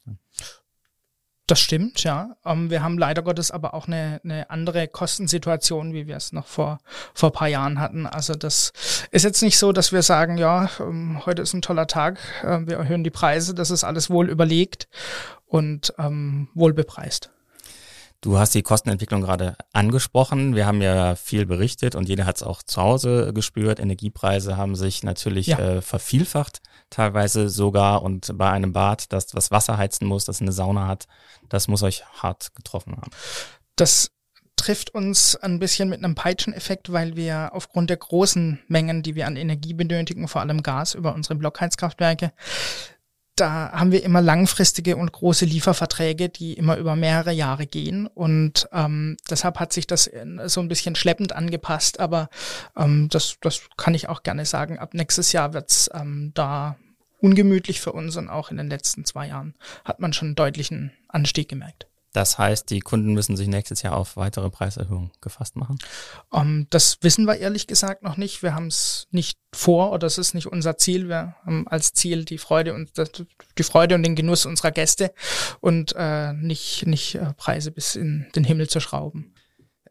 Das 1.49 1.59
stimmt, 1.59 2.03
ja. 2.03 2.35
Ähm, 2.45 2.69
wir 2.69 2.83
haben 2.83 2.99
leider 2.99 3.23
Gottes 3.23 3.49
aber 3.49 3.73
auch 3.73 3.87
eine, 3.87 4.21
eine 4.23 4.51
andere 4.51 4.87
Kostensituation, 4.87 5.93
wie 5.95 6.05
wir 6.05 6.15
es 6.15 6.31
noch 6.31 6.45
vor, 6.45 6.77
vor 7.15 7.31
paar 7.31 7.47
Jahren 7.47 7.79
hatten. 7.79 8.05
Also 8.05 8.35
das 8.35 8.71
ist 9.09 9.25
jetzt 9.25 9.41
nicht 9.41 9.57
so, 9.57 9.71
dass 9.71 9.91
wir 9.91 10.03
sagen, 10.03 10.37
ja, 10.37 10.69
ähm, 10.79 11.25
heute 11.25 11.41
ist 11.41 11.55
ein 11.55 11.63
toller 11.63 11.87
Tag, 11.87 12.19
äh, 12.43 12.59
wir 12.67 12.77
erhöhen 12.77 13.03
die 13.03 13.09
Preise, 13.09 13.55
das 13.55 13.71
ist 13.71 13.83
alles 13.83 14.11
wohl 14.11 14.29
überlegt 14.29 14.87
und 15.47 15.91
ähm, 15.97 16.49
wohl 16.53 16.73
bepreist. 16.73 17.31
Du 18.21 18.37
hast 18.37 18.53
die 18.53 18.63
Kostenentwicklung 18.63 19.21
gerade 19.21 19.55
angesprochen. 19.71 20.53
Wir 20.53 20.65
haben 20.65 20.81
ja 20.81 21.15
viel 21.15 21.45
berichtet 21.45 21.95
und 21.95 22.09
jeder 22.09 22.25
hat 22.25 22.35
es 22.35 22.43
auch 22.43 22.61
zu 22.61 22.81
Hause 22.81 23.31
gespürt. 23.33 23.79
Energiepreise 23.79 24.57
haben 24.57 24.75
sich 24.75 25.03
natürlich 25.03 25.47
ja. 25.47 25.59
äh, 25.59 25.81
vervielfacht, 25.81 26.61
teilweise 26.89 27.47
sogar. 27.47 28.01
Und 28.01 28.37
bei 28.37 28.49
einem 28.49 28.73
Bad, 28.73 29.13
das 29.13 29.33
was 29.35 29.51
Wasser 29.51 29.77
heizen 29.77 30.05
muss, 30.05 30.25
das 30.25 30.41
eine 30.41 30.51
Sauna 30.51 30.87
hat, 30.87 31.07
das 31.47 31.69
muss 31.69 31.81
euch 31.81 32.03
hart 32.21 32.53
getroffen 32.55 32.97
haben. 32.97 33.11
Das 33.77 34.11
trifft 34.57 34.93
uns 34.93 35.37
ein 35.37 35.59
bisschen 35.59 35.87
mit 35.87 36.03
einem 36.03 36.15
Peitscheneffekt, 36.15 36.91
weil 36.91 37.15
wir 37.15 37.51
aufgrund 37.53 37.89
der 37.89 37.95
großen 37.95 38.59
Mengen, 38.67 39.01
die 39.01 39.15
wir 39.15 39.27
an 39.27 39.37
Energie 39.37 39.73
benötigen, 39.73 40.27
vor 40.27 40.41
allem 40.41 40.61
Gas 40.61 40.93
über 40.93 41.15
unsere 41.15 41.35
Blockheizkraftwerke, 41.35 42.33
da 43.39 43.71
haben 43.71 43.91
wir 43.91 44.03
immer 44.03 44.21
langfristige 44.21 44.95
und 44.95 45.11
große 45.11 45.45
Lieferverträge, 45.45 46.29
die 46.29 46.53
immer 46.53 46.77
über 46.77 46.95
mehrere 46.95 47.31
Jahre 47.31 47.67
gehen. 47.67 48.07
Und 48.07 48.67
ähm, 48.71 49.17
deshalb 49.29 49.59
hat 49.59 49.73
sich 49.73 49.87
das 49.87 50.09
so 50.45 50.61
ein 50.61 50.67
bisschen 50.67 50.95
schleppend 50.95 51.33
angepasst. 51.33 51.99
Aber 51.99 52.29
ähm, 52.77 53.09
das, 53.09 53.37
das 53.41 53.61
kann 53.77 53.93
ich 53.93 54.09
auch 54.09 54.23
gerne 54.23 54.45
sagen. 54.45 54.79
Ab 54.79 54.93
nächstes 54.93 55.31
Jahr 55.31 55.53
wird's 55.53 55.89
ähm, 55.93 56.31
da 56.33 56.77
ungemütlich 57.21 57.81
für 57.81 57.91
uns 57.91 58.15
und 58.15 58.29
auch 58.29 58.51
in 58.51 58.57
den 58.57 58.69
letzten 58.69 59.05
zwei 59.05 59.27
Jahren 59.27 59.53
hat 59.83 59.99
man 59.99 60.13
schon 60.13 60.29
einen 60.29 60.35
deutlichen 60.35 60.91
Anstieg 61.09 61.49
gemerkt. 61.49 61.88
Das 62.11 62.37
heißt, 62.39 62.69
die 62.71 62.79
Kunden 62.79 63.13
müssen 63.13 63.37
sich 63.37 63.47
nächstes 63.47 63.83
Jahr 63.83 63.95
auf 63.95 64.17
weitere 64.17 64.49
Preiserhöhungen 64.49 65.11
gefasst 65.21 65.55
machen? 65.55 65.77
Um, 66.29 66.41
ähm, 66.41 66.67
das 66.71 66.97
wissen 67.01 67.25
wir 67.25 67.37
ehrlich 67.37 67.67
gesagt 67.67 68.01
noch 68.01 68.17
nicht. 68.17 68.41
Wir 68.41 68.55
haben 68.55 68.67
es 68.67 69.07
nicht 69.11 69.39
vor 69.53 69.91
oder 69.91 70.07
es 70.07 70.17
ist 70.17 70.33
nicht 70.33 70.47
unser 70.47 70.77
Ziel. 70.77 71.07
Wir 71.07 71.35
haben 71.45 71.67
als 71.67 71.93
Ziel 71.93 72.25
die 72.25 72.39
Freude 72.39 72.73
und 72.73 72.91
die 73.57 73.63
Freude 73.63 73.95
und 73.95 74.03
den 74.03 74.15
Genuss 74.15 74.45
unserer 74.45 74.71
Gäste 74.71 75.13
und 75.59 75.93
äh, 75.97 76.33
nicht, 76.33 76.87
nicht 76.87 77.15
äh, 77.15 77.33
Preise 77.35 77.71
bis 77.71 77.95
in 77.95 78.27
den 78.35 78.43
Himmel 78.43 78.69
zu 78.69 78.79
schrauben. 78.79 79.33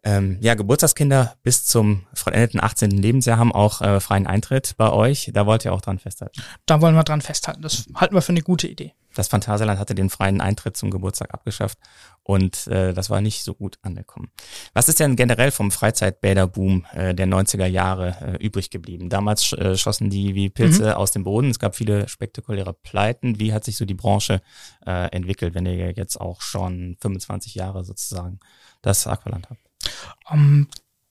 Ähm, 0.04 0.38
ja, 0.40 0.54
Geburtstagskinder 0.54 1.36
bis 1.42 1.64
zum 1.64 2.06
vollendeten 2.14 2.62
18. 2.62 2.90
Lebensjahr 2.90 3.38
haben 3.38 3.52
auch 3.52 3.80
äh, 3.80 4.00
freien 4.00 4.26
Eintritt 4.26 4.74
bei 4.76 4.90
euch. 4.90 5.30
Da 5.34 5.46
wollt 5.46 5.64
ihr 5.64 5.72
auch 5.72 5.80
dran 5.80 5.98
festhalten. 5.98 6.40
Da 6.66 6.80
wollen 6.80 6.94
wir 6.94 7.04
dran 7.04 7.20
festhalten. 7.20 7.62
Das 7.62 7.86
halten 7.94 8.14
wir 8.14 8.22
für 8.22 8.32
eine 8.32 8.42
gute 8.42 8.68
Idee. 8.68 8.94
Das 9.14 9.26
Phantasialand 9.28 9.80
hatte 9.80 9.96
den 9.96 10.10
freien 10.10 10.40
Eintritt 10.40 10.76
zum 10.76 10.90
Geburtstag 10.90 11.34
abgeschafft 11.34 11.78
und 12.22 12.68
äh, 12.68 12.92
das 12.92 13.10
war 13.10 13.20
nicht 13.20 13.42
so 13.42 13.54
gut 13.54 13.76
angekommen. 13.82 14.30
Was 14.74 14.88
ist 14.88 15.00
denn 15.00 15.16
generell 15.16 15.50
vom 15.50 15.72
Freizeitbäderboom 15.72 16.86
äh, 16.92 17.14
der 17.14 17.26
90er 17.26 17.66
Jahre 17.66 18.16
äh, 18.20 18.44
übrig 18.44 18.70
geblieben? 18.70 19.08
Damals 19.08 19.52
äh, 19.54 19.76
schossen 19.76 20.08
die 20.08 20.36
wie 20.36 20.50
Pilze 20.50 20.84
mhm. 20.84 20.92
aus 20.92 21.10
dem 21.10 21.24
Boden. 21.24 21.50
Es 21.50 21.58
gab 21.58 21.74
viele 21.74 22.06
spektakuläre 22.08 22.74
Pleiten. 22.74 23.40
Wie 23.40 23.52
hat 23.52 23.64
sich 23.64 23.76
so 23.76 23.84
die 23.84 23.94
Branche 23.94 24.40
äh, 24.86 25.10
entwickelt, 25.10 25.54
wenn 25.54 25.66
ihr 25.66 25.92
jetzt 25.92 26.20
auch 26.20 26.40
schon 26.40 26.96
25 27.00 27.56
Jahre 27.56 27.84
sozusagen 27.84 28.38
das 28.82 29.06
Aqualand 29.06 29.50
habt? 29.50 29.67
Um, 30.30 30.38
ähm, 30.38 30.68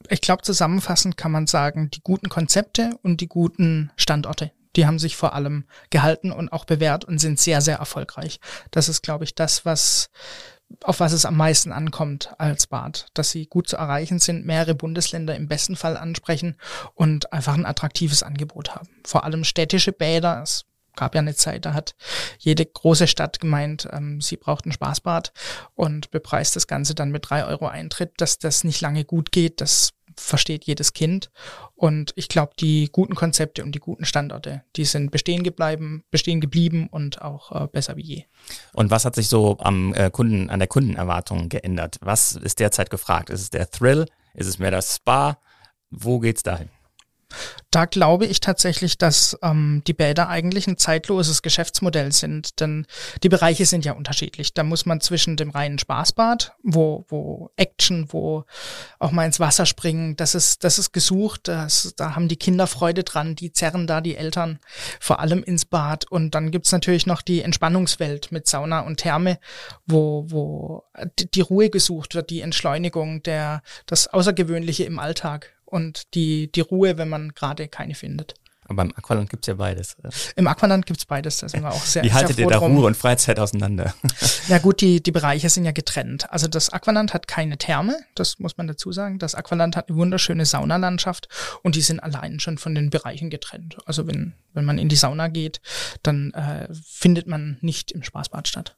ich 0.10 0.22
glaube, 0.22 0.44
zusammenfassend 0.44 1.18
kann 1.18 1.32
man 1.32 1.48
sagen, 1.48 1.90
die 1.92 2.02
guten 2.02 2.30
Konzepte 2.30 2.92
und 3.02 3.20
die 3.20 3.28
guten 3.28 3.92
Standorte, 3.98 4.52
die 4.76 4.86
haben 4.86 5.00
sich 5.00 5.18
vor 5.18 5.34
allem 5.34 5.66
gehalten 5.90 6.32
und 6.32 6.54
auch 6.54 6.66
bewährt 6.66 7.04
und 7.04 7.20
sind 7.20 7.40
sehr, 7.40 7.62
sehr 7.62 7.78
erfolgreich. 7.78 8.40
Das 8.72 8.90
ist, 8.90 9.02
glaube 9.02 9.26
ich, 9.26 9.36
das, 9.36 9.66
was 9.66 10.10
auf 10.84 11.00
was 11.00 11.14
es 11.14 11.26
am 11.26 11.38
meisten 11.38 11.72
ankommt 11.72 12.34
als 12.38 12.68
Bad, 12.68 13.08
dass 13.14 13.32
sie 13.32 13.48
gut 13.48 13.70
zu 13.70 13.78
erreichen 13.78 14.20
sind, 14.20 14.46
mehrere 14.46 14.76
Bundesländer 14.76 15.36
im 15.36 15.48
besten 15.48 15.76
Fall 15.76 15.98
ansprechen 15.98 16.58
und 16.94 17.32
einfach 17.32 17.54
ein 17.54 17.66
attraktives 17.66 18.22
Angebot 18.24 18.76
haben. 18.76 18.90
Vor 19.06 19.24
allem 19.24 19.44
städtische 19.44 19.94
Bäder, 19.94 20.42
es 20.44 20.66
gab 20.98 21.16
ja 21.16 21.22
eine 21.22 21.36
Zeit, 21.36 21.66
da 21.66 21.74
hat 21.74 21.96
jede 22.38 22.66
große 22.66 23.08
Stadt 23.08 23.40
gemeint, 23.40 23.88
ähm, 23.94 24.20
sie 24.20 24.36
braucht 24.36 24.66
ein 24.66 24.74
Spaßbad 24.74 25.32
und 25.76 26.12
bepreist 26.12 26.58
das 26.58 26.68
Ganze 26.68 26.94
dann 26.94 27.12
mit 27.12 27.30
drei 27.30 27.46
Euro 27.46 27.68
Eintritt, 27.68 28.12
dass 28.18 28.40
das 28.40 28.66
nicht 28.66 28.82
lange 28.82 29.06
gut 29.06 29.32
geht, 29.32 29.62
das 29.62 29.94
versteht 30.20 30.66
jedes 30.66 30.94
Kind. 30.94 31.30
Und 31.76 32.12
ich 32.16 32.28
glaube, 32.28 32.54
die 32.60 32.90
guten 32.92 33.16
Konzepte 33.16 33.64
und 33.64 33.74
die 33.74 33.80
guten 33.80 34.06
Standorte, 34.06 34.64
die 34.76 34.86
sind 34.86 35.12
bestehen 35.12 35.44
geblieben, 35.44 36.04
bestehen 36.10 36.42
geblieben 36.42 36.88
und 36.90 37.22
auch 37.22 37.52
äh, 37.52 37.68
besser 37.68 37.96
wie 37.98 38.02
je. 38.02 38.24
Und 38.74 38.90
was 38.90 39.06
hat 39.06 39.16
sich 39.16 39.30
so 39.30 39.58
am 39.60 39.94
äh, 39.94 40.10
Kunden, 40.10 40.50
an 40.50 40.60
der 40.60 40.68
Kundenerwartung 40.68 41.50
geändert? 41.50 41.98
Was 42.02 42.36
ist 42.36 42.60
derzeit 42.60 42.90
gefragt? 42.90 43.30
Ist 43.30 43.42
es 43.42 43.50
der 43.50 43.70
Thrill? 43.70 44.06
Ist 44.34 44.48
es 44.48 44.60
mehr 44.60 44.72
das 44.72 44.96
Spa? 44.96 45.40
Wo 45.90 46.20
geht's 46.20 46.44
dahin? 46.44 46.70
Da 47.72 47.86
glaube 47.86 48.26
ich 48.26 48.40
tatsächlich, 48.40 48.98
dass 48.98 49.38
ähm, 49.42 49.84
die 49.86 49.94
Bäder 49.94 50.30
eigentlich 50.30 50.68
ein 50.68 50.78
zeitloses 50.78 51.42
Geschäftsmodell 51.42 52.14
sind, 52.14 52.62
denn 52.62 52.88
die 53.22 53.30
Bereiche 53.30 53.66
sind 53.66 53.84
ja 53.84 53.92
unterschiedlich. 53.94 54.54
Da 54.54 54.64
muss 54.64 54.86
man 54.86 55.02
zwischen 55.02 55.36
dem 55.36 55.50
reinen 55.50 55.78
Spaßbad, 55.78 56.54
wo, 56.64 57.06
wo 57.10 57.52
Action, 57.58 58.08
wo 58.14 58.46
auch 59.00 59.12
mal 59.12 59.26
ins 59.26 59.42
Wasser 59.42 59.66
springen, 59.66 60.16
das 60.16 60.36
ist, 60.36 60.64
das 60.64 60.80
ist 60.80 60.94
gesucht, 60.94 61.50
das, 61.50 61.94
da 61.98 62.16
haben 62.16 62.30
die 62.30 62.38
Kinder 62.38 62.66
Freude 62.66 63.04
dran, 63.04 63.36
die 63.36 63.52
zerren 63.52 63.88
da 63.88 64.00
die 64.00 64.16
Eltern 64.16 64.60
vor 65.00 65.20
allem 65.20 65.44
ins 65.44 65.66
Bad. 65.66 66.06
Und 66.10 66.34
dann 66.34 66.52
gibt's 66.52 66.72
natürlich 66.72 67.06
noch 67.06 67.22
die 67.22 67.42
Entspannungswelt 67.42 68.32
mit 68.32 68.48
Sauna 68.48 68.82
und 68.82 68.98
Therme, 68.98 69.40
wo, 69.86 70.26
wo 70.30 70.84
die 71.34 71.42
Ruhe 71.42 71.70
gesucht 71.70 72.16
wird, 72.16 72.30
die 72.30 72.42
Entschleunigung, 72.42 73.22
der, 73.24 73.62
das 73.86 74.08
Außergewöhnliche 74.08 74.86
im 74.86 75.00
Alltag 75.00 75.57
und 75.68 76.14
die, 76.16 76.52
die 76.52 76.62
Ruhe, 76.62 76.98
wenn 76.98 77.10
man 77.10 77.34
gerade 77.34 77.68
keine 77.68 77.96
findet. 77.96 78.36
Aber 78.70 78.84
im 78.84 78.94
Aqualand 78.96 79.30
gibt's 79.30 79.48
ja 79.48 79.54
beides. 79.54 79.96
Im 80.36 80.48
Aqualand 80.48 80.86
gibt's 80.86 81.06
beides, 81.06 81.38
da 81.38 81.48
sind 81.48 81.64
wir 81.64 81.72
auch 81.72 81.82
sehr 81.84 82.04
Wie 82.04 82.12
haltet 82.12 82.38
ihr 82.38 82.48
da 82.48 82.58
Ruhe 82.58 82.86
und 82.86 82.98
Freizeit 82.98 83.40
auseinander? 83.40 83.94
Ja 84.48 84.60
gut, 84.60 84.80
die, 84.80 85.04
die 85.04 85.12
Bereiche 85.12 85.50
sind 85.50 85.66
ja 85.66 85.72
getrennt. 85.72 86.32
Also 86.32 86.48
das 86.48 86.70
Aqualand 86.70 87.14
hat 87.14 87.28
keine 87.28 87.58
Therme, 87.58 88.00
das 88.16 88.40
muss 88.40 88.56
man 88.56 88.68
dazu 88.68 88.94
sagen. 88.94 89.20
Das 89.20 89.36
Aqualand 89.36 89.76
hat 89.76 89.90
eine 89.90 89.98
wunderschöne 89.98 90.46
Saunalandschaft 90.46 91.28
und 91.64 91.76
die 91.76 91.82
sind 91.82 92.00
allein 92.00 92.40
schon 92.40 92.58
von 92.58 92.74
den 92.74 92.90
Bereichen 92.90 93.30
getrennt. 93.30 93.78
Also 93.86 94.08
wenn, 94.08 94.34
wenn 94.54 94.64
man 94.64 94.78
in 94.78 94.88
die 94.88 94.96
Sauna 94.96 95.28
geht, 95.28 95.60
dann 96.02 96.32
äh, 96.32 96.70
findet 96.74 97.28
man 97.28 97.58
nicht 97.60 97.92
im 97.92 98.04
Spaßbad 98.04 98.48
statt. 98.48 98.78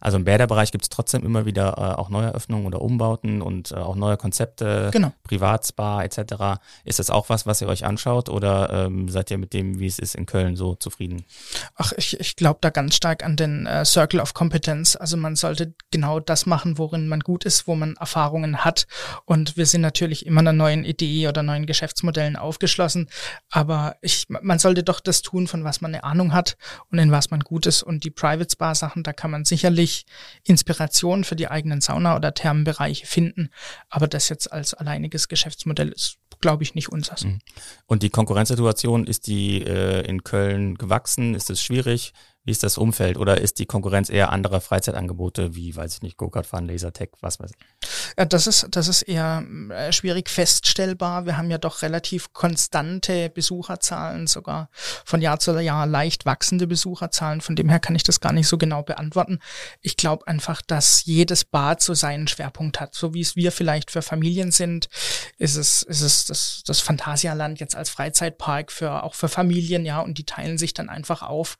Also 0.00 0.16
im 0.16 0.24
Bäderbereich 0.24 0.72
gibt 0.72 0.84
es 0.84 0.88
trotzdem 0.88 1.24
immer 1.24 1.44
wieder 1.44 1.74
äh, 1.76 2.00
auch 2.00 2.08
Neueröffnungen 2.08 2.66
oder 2.66 2.80
Umbauten 2.80 3.42
und 3.42 3.70
äh, 3.72 3.76
auch 3.76 3.96
neue 3.96 4.16
Konzepte, 4.16 4.90
genau. 4.92 5.12
Privatspa 5.24 6.02
etc. 6.02 6.60
Ist 6.84 6.98
das 6.98 7.10
auch 7.10 7.28
was, 7.28 7.46
was 7.46 7.60
ihr 7.60 7.68
euch 7.68 7.84
anschaut 7.84 8.28
oder 8.28 8.86
ähm, 8.86 9.08
seid 9.08 9.30
ihr 9.30 9.38
mit 9.38 9.52
dem, 9.52 9.78
wie 9.78 9.86
es 9.86 9.98
ist 9.98 10.14
in 10.14 10.26
Köln, 10.26 10.56
so 10.56 10.74
zufrieden? 10.74 11.24
Ach, 11.76 11.92
ich, 11.96 12.18
ich 12.18 12.36
glaube 12.36 12.58
da 12.62 12.70
ganz 12.70 12.94
stark 12.94 13.24
an 13.24 13.36
den 13.36 13.66
äh, 13.66 13.84
Circle 13.84 14.20
of 14.20 14.32
Competence. 14.32 14.96
Also 14.96 15.16
man 15.16 15.36
sollte 15.36 15.74
genau 15.90 16.18
das 16.18 16.46
machen, 16.46 16.78
worin 16.78 17.06
man 17.06 17.20
gut 17.20 17.44
ist, 17.44 17.66
wo 17.66 17.74
man 17.74 17.96
Erfahrungen 17.96 18.64
hat. 18.64 18.86
Und 19.26 19.56
wir 19.56 19.66
sind 19.66 19.82
natürlich 19.82 20.24
immer 20.24 20.40
einer 20.40 20.52
neuen 20.52 20.84
Idee 20.84 21.28
oder 21.28 21.42
neuen 21.42 21.66
Geschäftsmodellen 21.66 22.36
aufgeschlossen. 22.36 23.08
Aber 23.50 23.96
ich, 24.00 24.26
man 24.28 24.58
sollte 24.58 24.82
doch 24.82 25.00
das 25.00 25.20
tun, 25.20 25.46
von 25.46 25.64
was 25.64 25.80
man 25.80 25.94
eine 25.94 26.04
Ahnung 26.04 26.32
hat 26.32 26.56
und 26.90 26.98
in 26.98 27.10
was 27.10 27.30
man 27.30 27.40
gut 27.40 27.66
ist. 27.66 27.82
Und 27.82 28.04
die 28.04 28.10
Private 28.10 28.50
Spa 28.50 28.74
Sachen, 28.74 29.02
da 29.02 29.12
kann 29.12 29.30
man 29.30 29.44
sicherlich 29.44 29.89
natürlich 29.90 30.06
Inspiration 30.44 31.24
für 31.24 31.36
die 31.36 31.48
eigenen 31.48 31.80
Sauna- 31.80 32.16
oder 32.16 32.34
Thermenbereiche 32.34 33.06
finden. 33.06 33.50
Aber 33.88 34.08
das 34.08 34.28
jetzt 34.28 34.52
als 34.52 34.74
alleiniges 34.74 35.28
Geschäftsmodell 35.28 35.88
ist, 35.88 36.18
glaube 36.40 36.62
ich, 36.62 36.74
nicht 36.74 36.88
unseres. 36.88 37.24
Mhm. 37.24 37.40
Und 37.86 38.02
die 38.02 38.10
Konkurrenzsituation, 38.10 39.06
ist 39.06 39.26
die 39.26 39.62
äh, 39.62 40.06
in 40.06 40.24
Köln 40.24 40.76
gewachsen? 40.76 41.34
Ist 41.34 41.50
es 41.50 41.62
schwierig? 41.62 42.12
Wie 42.44 42.52
ist 42.52 42.62
das 42.62 42.78
Umfeld? 42.78 43.18
Oder 43.18 43.38
ist 43.38 43.58
die 43.58 43.66
Konkurrenz 43.66 44.08
eher 44.08 44.32
anderer 44.32 44.62
Freizeitangebote, 44.62 45.54
wie, 45.54 45.76
weiß 45.76 45.96
ich 45.96 46.02
nicht, 46.02 46.16
Go-Kart 46.16 46.46
fahren, 46.46 46.66
Lasertech, 46.66 47.10
was 47.20 47.38
weiß 47.38 47.50
ich? 47.50 47.88
Ja, 48.18 48.24
das 48.24 48.46
ist, 48.46 48.66
das 48.70 48.88
ist 48.88 49.02
eher 49.02 49.44
äh, 49.70 49.92
schwierig 49.92 50.30
feststellbar. 50.30 51.26
Wir 51.26 51.36
haben 51.36 51.50
ja 51.50 51.58
doch 51.58 51.82
relativ 51.82 52.32
konstante 52.32 53.28
Besucherzahlen, 53.28 54.26
sogar 54.26 54.70
von 55.04 55.20
Jahr 55.20 55.38
zu 55.38 55.58
Jahr 55.60 55.86
leicht 55.86 56.24
wachsende 56.24 56.66
Besucherzahlen. 56.66 57.42
Von 57.42 57.56
dem 57.56 57.68
her 57.68 57.78
kann 57.78 57.94
ich 57.94 58.04
das 58.04 58.20
gar 58.20 58.32
nicht 58.32 58.48
so 58.48 58.56
genau 58.56 58.82
beantworten. 58.82 59.40
Ich 59.82 59.98
glaube 59.98 60.26
einfach, 60.26 60.62
dass 60.62 61.04
jedes 61.04 61.44
Bad 61.44 61.82
so 61.82 61.92
seinen 61.92 62.26
Schwerpunkt 62.26 62.80
hat. 62.80 62.94
So 62.94 63.12
wie 63.12 63.20
es 63.20 63.36
wir 63.36 63.52
vielleicht 63.52 63.90
für 63.90 64.00
Familien 64.02 64.50
sind, 64.50 64.88
ist 65.36 65.56
es, 65.56 65.82
ist 65.82 66.00
es 66.00 66.24
das, 66.24 66.62
das 66.64 66.80
Phantasialand 66.80 67.60
jetzt 67.60 67.76
als 67.76 67.90
Freizeitpark 67.90 68.72
für, 68.72 69.02
auch 69.02 69.14
für 69.14 69.28
Familien, 69.28 69.84
ja, 69.84 70.00
und 70.00 70.16
die 70.16 70.24
teilen 70.24 70.56
sich 70.56 70.72
dann 70.72 70.88
einfach 70.88 71.22
auf. 71.22 71.58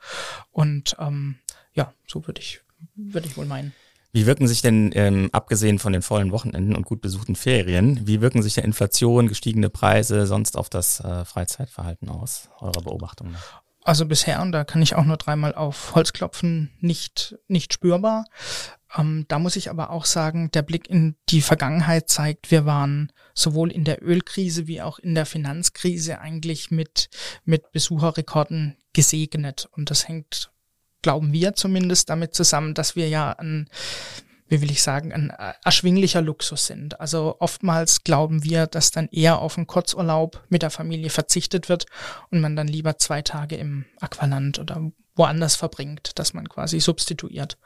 Und 0.50 0.69
und 0.70 0.96
ähm, 0.98 1.36
ja, 1.74 1.92
so 2.06 2.26
würde 2.26 2.40
ich, 2.40 2.60
würde 2.94 3.26
ich 3.26 3.36
wohl 3.36 3.46
meinen. 3.46 3.72
Wie 4.12 4.26
wirken 4.26 4.48
sich 4.48 4.60
denn, 4.60 4.90
ähm, 4.94 5.28
abgesehen 5.32 5.78
von 5.78 5.92
den 5.92 6.02
vollen 6.02 6.32
Wochenenden 6.32 6.74
und 6.74 6.84
gut 6.84 7.00
besuchten 7.00 7.36
Ferien, 7.36 8.06
wie 8.06 8.20
wirken 8.20 8.42
sich 8.42 8.54
der 8.54 8.64
Inflation, 8.64 9.28
gestiegene 9.28 9.70
Preise 9.70 10.26
sonst 10.26 10.56
auf 10.56 10.68
das 10.68 11.00
äh, 11.00 11.24
Freizeitverhalten 11.24 12.08
aus, 12.08 12.48
eurer 12.58 12.82
Beobachtung 12.82 13.30
nach? 13.30 13.62
Also 13.82 14.06
bisher, 14.06 14.42
und 14.42 14.52
da 14.52 14.64
kann 14.64 14.82
ich 14.82 14.94
auch 14.94 15.04
nur 15.04 15.16
dreimal 15.16 15.54
auf 15.54 15.94
Holz 15.94 16.12
klopfen, 16.12 16.70
nicht, 16.80 17.36
nicht 17.46 17.72
spürbar. 17.72 18.24
Ähm, 18.96 19.26
da 19.28 19.38
muss 19.38 19.56
ich 19.56 19.70
aber 19.70 19.90
auch 19.90 20.04
sagen, 20.04 20.50
der 20.50 20.62
Blick 20.62 20.90
in 20.90 21.16
die 21.28 21.40
Vergangenheit 21.40 22.08
zeigt, 22.08 22.50
wir 22.50 22.66
waren 22.66 23.12
sowohl 23.32 23.70
in 23.70 23.84
der 23.84 24.02
Ölkrise 24.02 24.66
wie 24.66 24.82
auch 24.82 24.98
in 24.98 25.14
der 25.14 25.24
Finanzkrise 25.24 26.20
eigentlich 26.20 26.70
mit, 26.70 27.08
mit 27.44 27.70
Besucherrekorden 27.70 28.76
gesegnet. 28.92 29.68
Und 29.72 29.90
das 29.90 30.08
hängt 30.08 30.50
glauben 31.02 31.32
wir 31.32 31.54
zumindest 31.54 32.10
damit 32.10 32.34
zusammen, 32.34 32.74
dass 32.74 32.96
wir 32.96 33.08
ja 33.08 33.32
ein, 33.32 33.68
wie 34.48 34.60
will 34.60 34.70
ich 34.70 34.82
sagen, 34.82 35.12
ein 35.12 35.32
erschwinglicher 35.64 36.22
Luxus 36.22 36.66
sind. 36.66 37.00
Also 37.00 37.36
oftmals 37.38 38.04
glauben 38.04 38.44
wir, 38.44 38.66
dass 38.66 38.90
dann 38.90 39.08
eher 39.10 39.38
auf 39.38 39.56
einen 39.56 39.66
Kurzurlaub 39.66 40.44
mit 40.48 40.62
der 40.62 40.70
Familie 40.70 41.10
verzichtet 41.10 41.68
wird 41.68 41.86
und 42.30 42.40
man 42.40 42.56
dann 42.56 42.68
lieber 42.68 42.98
zwei 42.98 43.22
Tage 43.22 43.56
im 43.56 43.86
Aqualand 44.00 44.58
oder 44.58 44.90
woanders 45.16 45.56
verbringt, 45.56 46.18
dass 46.18 46.34
man 46.34 46.48
quasi 46.48 46.80
substituiert. 46.80 47.58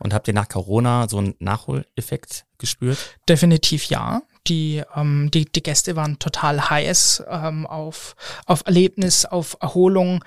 Und 0.00 0.14
habt 0.14 0.28
ihr 0.28 0.34
nach 0.34 0.48
Corona 0.48 1.08
so 1.08 1.18
einen 1.18 1.34
Nachholeffekt 1.40 2.46
gespürt? 2.58 2.98
Definitiv 3.28 3.84
ja. 3.84 4.22
Die, 4.46 4.82
ähm, 4.96 5.30
die, 5.30 5.44
die 5.44 5.62
Gäste 5.62 5.94
waren 5.94 6.18
total 6.18 6.70
heiß 6.70 7.24
ähm, 7.28 7.66
auf, 7.66 8.16
auf 8.46 8.62
Erlebnis, 8.64 9.26
auf 9.26 9.58
Erholung 9.60 10.24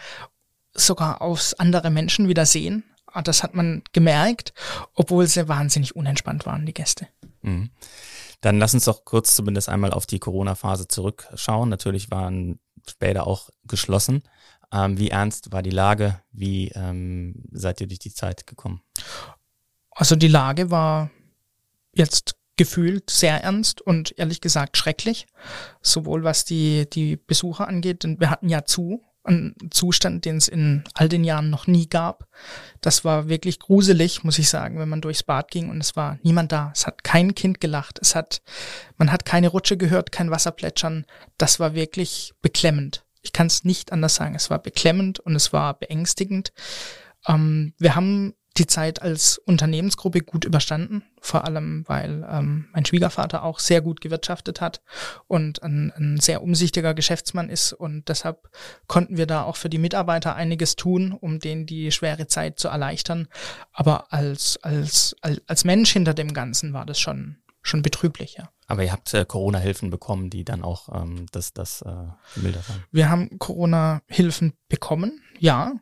sogar 0.73 1.21
aufs 1.21 1.53
andere 1.53 1.89
Menschen 1.89 2.27
wieder 2.27 2.45
sehen. 2.45 2.83
Ah, 3.05 3.21
das 3.21 3.43
hat 3.43 3.53
man 3.53 3.83
gemerkt, 3.91 4.53
obwohl 4.95 5.27
sie 5.27 5.47
wahnsinnig 5.47 5.95
unentspannt 5.95 6.45
waren, 6.45 6.65
die 6.65 6.73
Gäste. 6.73 7.07
Mhm. 7.41 7.69
Dann 8.41 8.57
lass 8.59 8.73
uns 8.73 8.85
doch 8.85 9.05
kurz 9.05 9.35
zumindest 9.35 9.69
einmal 9.69 9.91
auf 9.91 10.05
die 10.05 10.19
Corona-Phase 10.19 10.87
zurückschauen. 10.87 11.69
Natürlich 11.69 12.11
waren 12.11 12.59
später 12.89 13.27
auch 13.27 13.49
geschlossen. 13.65 14.23
Ähm, 14.73 14.97
wie 14.97 15.11
ernst 15.11 15.51
war 15.51 15.61
die 15.61 15.69
Lage? 15.69 16.19
Wie 16.31 16.69
ähm, 16.69 17.45
seid 17.51 17.79
ihr 17.79 17.87
durch 17.87 17.99
die 17.99 18.13
Zeit 18.13 18.47
gekommen? 18.47 18.81
Also 19.91 20.15
die 20.15 20.27
Lage 20.27 20.71
war 20.71 21.11
jetzt 21.93 22.35
gefühlt 22.57 23.09
sehr 23.09 23.43
ernst 23.43 23.81
und 23.81 24.17
ehrlich 24.17 24.41
gesagt 24.41 24.77
schrecklich, 24.77 25.27
sowohl 25.81 26.23
was 26.23 26.45
die, 26.45 26.89
die 26.89 27.15
Besucher 27.15 27.67
angeht, 27.67 28.03
denn 28.03 28.19
wir 28.19 28.29
hatten 28.29 28.49
ja 28.49 28.65
zu 28.65 29.01
ein 29.23 29.55
Zustand, 29.71 30.25
den 30.25 30.37
es 30.37 30.47
in 30.47 30.83
all 30.93 31.09
den 31.09 31.23
Jahren 31.23 31.49
noch 31.49 31.67
nie 31.67 31.87
gab. 31.87 32.27
Das 32.81 33.05
war 33.05 33.29
wirklich 33.29 33.59
gruselig, 33.59 34.23
muss 34.23 34.39
ich 34.39 34.49
sagen, 34.49 34.79
wenn 34.79 34.89
man 34.89 35.01
durchs 35.01 35.23
Bad 35.23 35.49
ging 35.49 35.69
und 35.69 35.79
es 35.79 35.95
war 35.95 36.19
niemand 36.23 36.51
da. 36.51 36.71
Es 36.75 36.85
hat 36.85 37.03
kein 37.03 37.33
Kind 37.33 37.61
gelacht. 37.61 37.99
Es 38.01 38.15
hat, 38.15 38.41
man 38.97 39.11
hat 39.11 39.25
keine 39.25 39.47
Rutsche 39.47 39.77
gehört, 39.77 40.11
kein 40.11 40.31
Wasser 40.31 40.51
plätschern. 40.51 41.05
Das 41.37 41.59
war 41.59 41.73
wirklich 41.73 42.33
beklemmend. 42.41 43.05
Ich 43.21 43.31
kann 43.31 43.47
es 43.47 43.63
nicht 43.63 43.93
anders 43.93 44.15
sagen. 44.15 44.35
Es 44.35 44.49
war 44.49 44.59
beklemmend 44.59 45.19
und 45.19 45.35
es 45.35 45.53
war 45.53 45.73
beängstigend. 45.73 46.51
Ähm, 47.27 47.73
wir 47.77 47.95
haben 47.95 48.33
die 48.57 48.67
Zeit 48.67 49.01
als 49.01 49.39
Unternehmensgruppe 49.39 50.19
gut 50.19 50.45
überstanden, 50.45 51.03
vor 51.19 51.45
allem 51.45 51.83
weil 51.87 52.25
ähm, 52.29 52.67
mein 52.71 52.85
Schwiegervater 52.85 53.43
auch 53.43 53.59
sehr 53.59 53.81
gut 53.81 53.99
gewirtschaftet 53.99 54.61
hat 54.61 54.81
und 55.27 55.63
ein, 55.63 55.91
ein 55.95 56.19
sehr 56.19 56.43
umsichtiger 56.43 56.93
Geschäftsmann 56.93 57.49
ist 57.49 57.73
und 57.73 58.09
deshalb 58.09 58.49
konnten 58.87 59.17
wir 59.17 59.25
da 59.25 59.43
auch 59.43 59.55
für 59.55 59.69
die 59.69 59.79
Mitarbeiter 59.79 60.35
einiges 60.35 60.75
tun, 60.75 61.13
um 61.13 61.39
denen 61.39 61.65
die 61.65 61.91
schwere 61.91 62.27
Zeit 62.27 62.59
zu 62.59 62.67
erleichtern. 62.67 63.27
Aber 63.71 64.13
als 64.13 64.59
als 64.61 65.15
als, 65.21 65.41
als 65.47 65.65
Mensch 65.65 65.91
hinter 65.91 66.13
dem 66.13 66.33
Ganzen 66.33 66.73
war 66.73 66.85
das 66.85 66.99
schon 66.99 67.37
schon 67.63 67.81
betrüblich, 67.81 68.35
ja. 68.37 68.49
Aber 68.67 68.83
ihr 68.83 68.91
habt 68.91 69.13
äh, 69.13 69.25
Corona-Hilfen 69.25 69.89
bekommen, 69.89 70.29
die 70.29 70.43
dann 70.43 70.63
auch 70.63 70.89
ähm, 70.93 71.25
das, 71.31 71.53
das 71.53 71.81
äh, 71.81 71.93
gemildert 72.35 72.67
haben. 72.67 72.83
Wir 72.91 73.09
haben 73.09 73.39
Corona-Hilfen 73.39 74.53
bekommen, 74.67 75.21
ja 75.39 75.73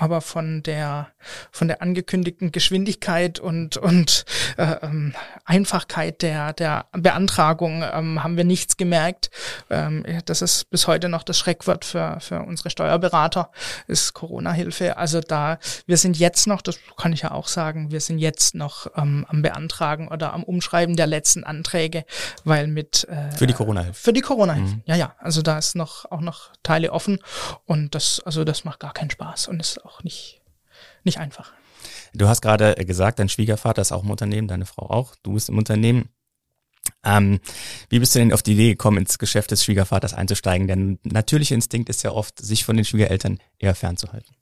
aber 0.00 0.22
von 0.22 0.62
der 0.62 1.08
von 1.50 1.68
der 1.68 1.82
angekündigten 1.82 2.52
Geschwindigkeit 2.52 3.38
und 3.38 3.76
und 3.76 4.24
äh, 4.56 4.76
ähm, 4.82 5.14
Einfachkeit 5.44 6.22
der 6.22 6.54
der 6.54 6.86
Beantragung 6.92 7.82
ähm, 7.82 8.24
haben 8.24 8.38
wir 8.38 8.44
nichts 8.44 8.78
gemerkt. 8.78 9.30
Ähm, 9.68 10.04
das 10.24 10.40
ist 10.40 10.70
bis 10.70 10.86
heute 10.86 11.10
noch 11.10 11.22
das 11.22 11.38
Schreckwort 11.38 11.84
für 11.84 12.18
für 12.20 12.40
unsere 12.40 12.70
Steuerberater 12.70 13.50
ist 13.88 14.14
Corona-Hilfe. 14.14 14.96
Also 14.96 15.20
da 15.20 15.58
wir 15.86 15.98
sind 15.98 16.18
jetzt 16.18 16.46
noch, 16.46 16.62
das 16.62 16.78
kann 16.96 17.12
ich 17.12 17.22
ja 17.22 17.32
auch 17.32 17.46
sagen, 17.46 17.90
wir 17.90 18.00
sind 18.00 18.18
jetzt 18.18 18.54
noch 18.54 18.86
ähm, 18.96 19.26
am 19.28 19.42
Beantragen 19.42 20.08
oder 20.08 20.32
am 20.32 20.44
Umschreiben 20.44 20.96
der 20.96 21.06
letzten 21.06 21.44
Anträge, 21.44 22.06
weil 22.44 22.68
mit 22.68 23.06
äh, 23.10 23.36
für 23.36 23.46
die 23.46 23.52
Corona-Hilfe 23.52 24.00
für 24.00 24.12
die 24.14 24.22
Corona-Hilfe. 24.22 24.76
Mhm. 24.76 24.82
Ja 24.86 24.96
ja, 24.96 25.14
also 25.18 25.42
da 25.42 25.58
ist 25.58 25.76
noch 25.76 26.10
auch 26.10 26.22
noch 26.22 26.52
Teile 26.62 26.90
offen 26.90 27.18
und 27.66 27.94
das 27.94 28.22
also 28.24 28.44
das 28.44 28.64
macht 28.64 28.80
gar 28.80 28.94
keinen 28.94 29.10
Spaß 29.10 29.48
und 29.48 29.60
ist 29.60 29.84
auch 29.84 29.89
nicht, 30.02 30.40
nicht 31.04 31.18
einfach. 31.18 31.52
Du 32.12 32.28
hast 32.28 32.42
gerade 32.42 32.74
gesagt, 32.84 33.18
dein 33.18 33.28
Schwiegervater 33.28 33.82
ist 33.82 33.92
auch 33.92 34.02
im 34.02 34.10
Unternehmen, 34.10 34.48
deine 34.48 34.66
Frau 34.66 34.90
auch, 34.90 35.14
du 35.22 35.34
bist 35.34 35.48
im 35.48 35.58
Unternehmen. 35.58 36.08
Ähm, 37.04 37.40
wie 37.88 37.98
bist 37.98 38.14
du 38.14 38.18
denn 38.18 38.32
auf 38.32 38.42
die 38.42 38.52
Idee 38.52 38.70
gekommen, 38.70 38.98
ins 38.98 39.18
Geschäft 39.18 39.50
des 39.50 39.64
Schwiegervaters 39.64 40.14
einzusteigen? 40.14 40.66
Denn 40.66 40.98
natürlicher 41.04 41.54
Instinkt 41.54 41.88
ist 41.88 42.02
ja 42.02 42.10
oft, 42.10 42.38
sich 42.38 42.64
von 42.64 42.76
den 42.76 42.84
Schwiegereltern 42.84 43.38
eher 43.58 43.74
fernzuhalten. 43.74 44.34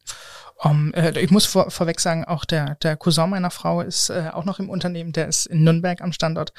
Um, 0.57 0.93
äh, 0.95 1.19
ich 1.21 1.31
muss 1.31 1.47
vor, 1.47 1.71
vorweg 1.71 2.01
sagen, 2.01 2.25
auch 2.25 2.45
der, 2.45 2.75
der 2.77 2.97
Cousin 2.97 3.31
meiner 3.31 3.51
Frau 3.51 3.81
ist 3.81 4.11
äh, 4.11 4.31
auch 4.33 4.45
noch 4.45 4.59
im 4.59 4.71
Unternehmen, 4.71 5.13
der 5.13 5.29
ist 5.29 5.47
in 5.47 5.63
Nürnberg 5.63 6.01
am 6.01 6.13
Standort. 6.13 6.53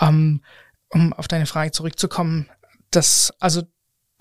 Um, 0.00 0.42
um 0.88 1.12
auf 1.12 1.28
deine 1.28 1.46
Frage 1.46 1.70
zurückzukommen, 1.70 2.48
das, 2.90 3.32
also 3.40 3.62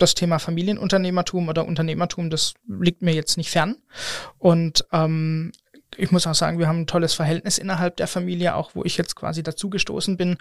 das 0.01 0.15
Thema 0.15 0.39
Familienunternehmertum 0.39 1.49
oder 1.49 1.65
Unternehmertum, 1.65 2.29
das 2.29 2.53
liegt 2.67 3.01
mir 3.01 3.13
jetzt 3.13 3.37
nicht 3.37 3.51
fern. 3.51 3.77
Und 4.37 4.85
ähm, 4.91 5.51
ich 5.97 6.11
muss 6.11 6.27
auch 6.27 6.35
sagen, 6.35 6.59
wir 6.59 6.67
haben 6.67 6.81
ein 6.81 6.87
tolles 6.87 7.13
Verhältnis 7.13 7.57
innerhalb 7.57 7.97
der 7.97 8.07
Familie, 8.07 8.55
auch 8.55 8.75
wo 8.75 8.83
ich 8.83 8.97
jetzt 8.97 9.15
quasi 9.15 9.43
dazugestoßen 9.43 10.17
bin. 10.17 10.37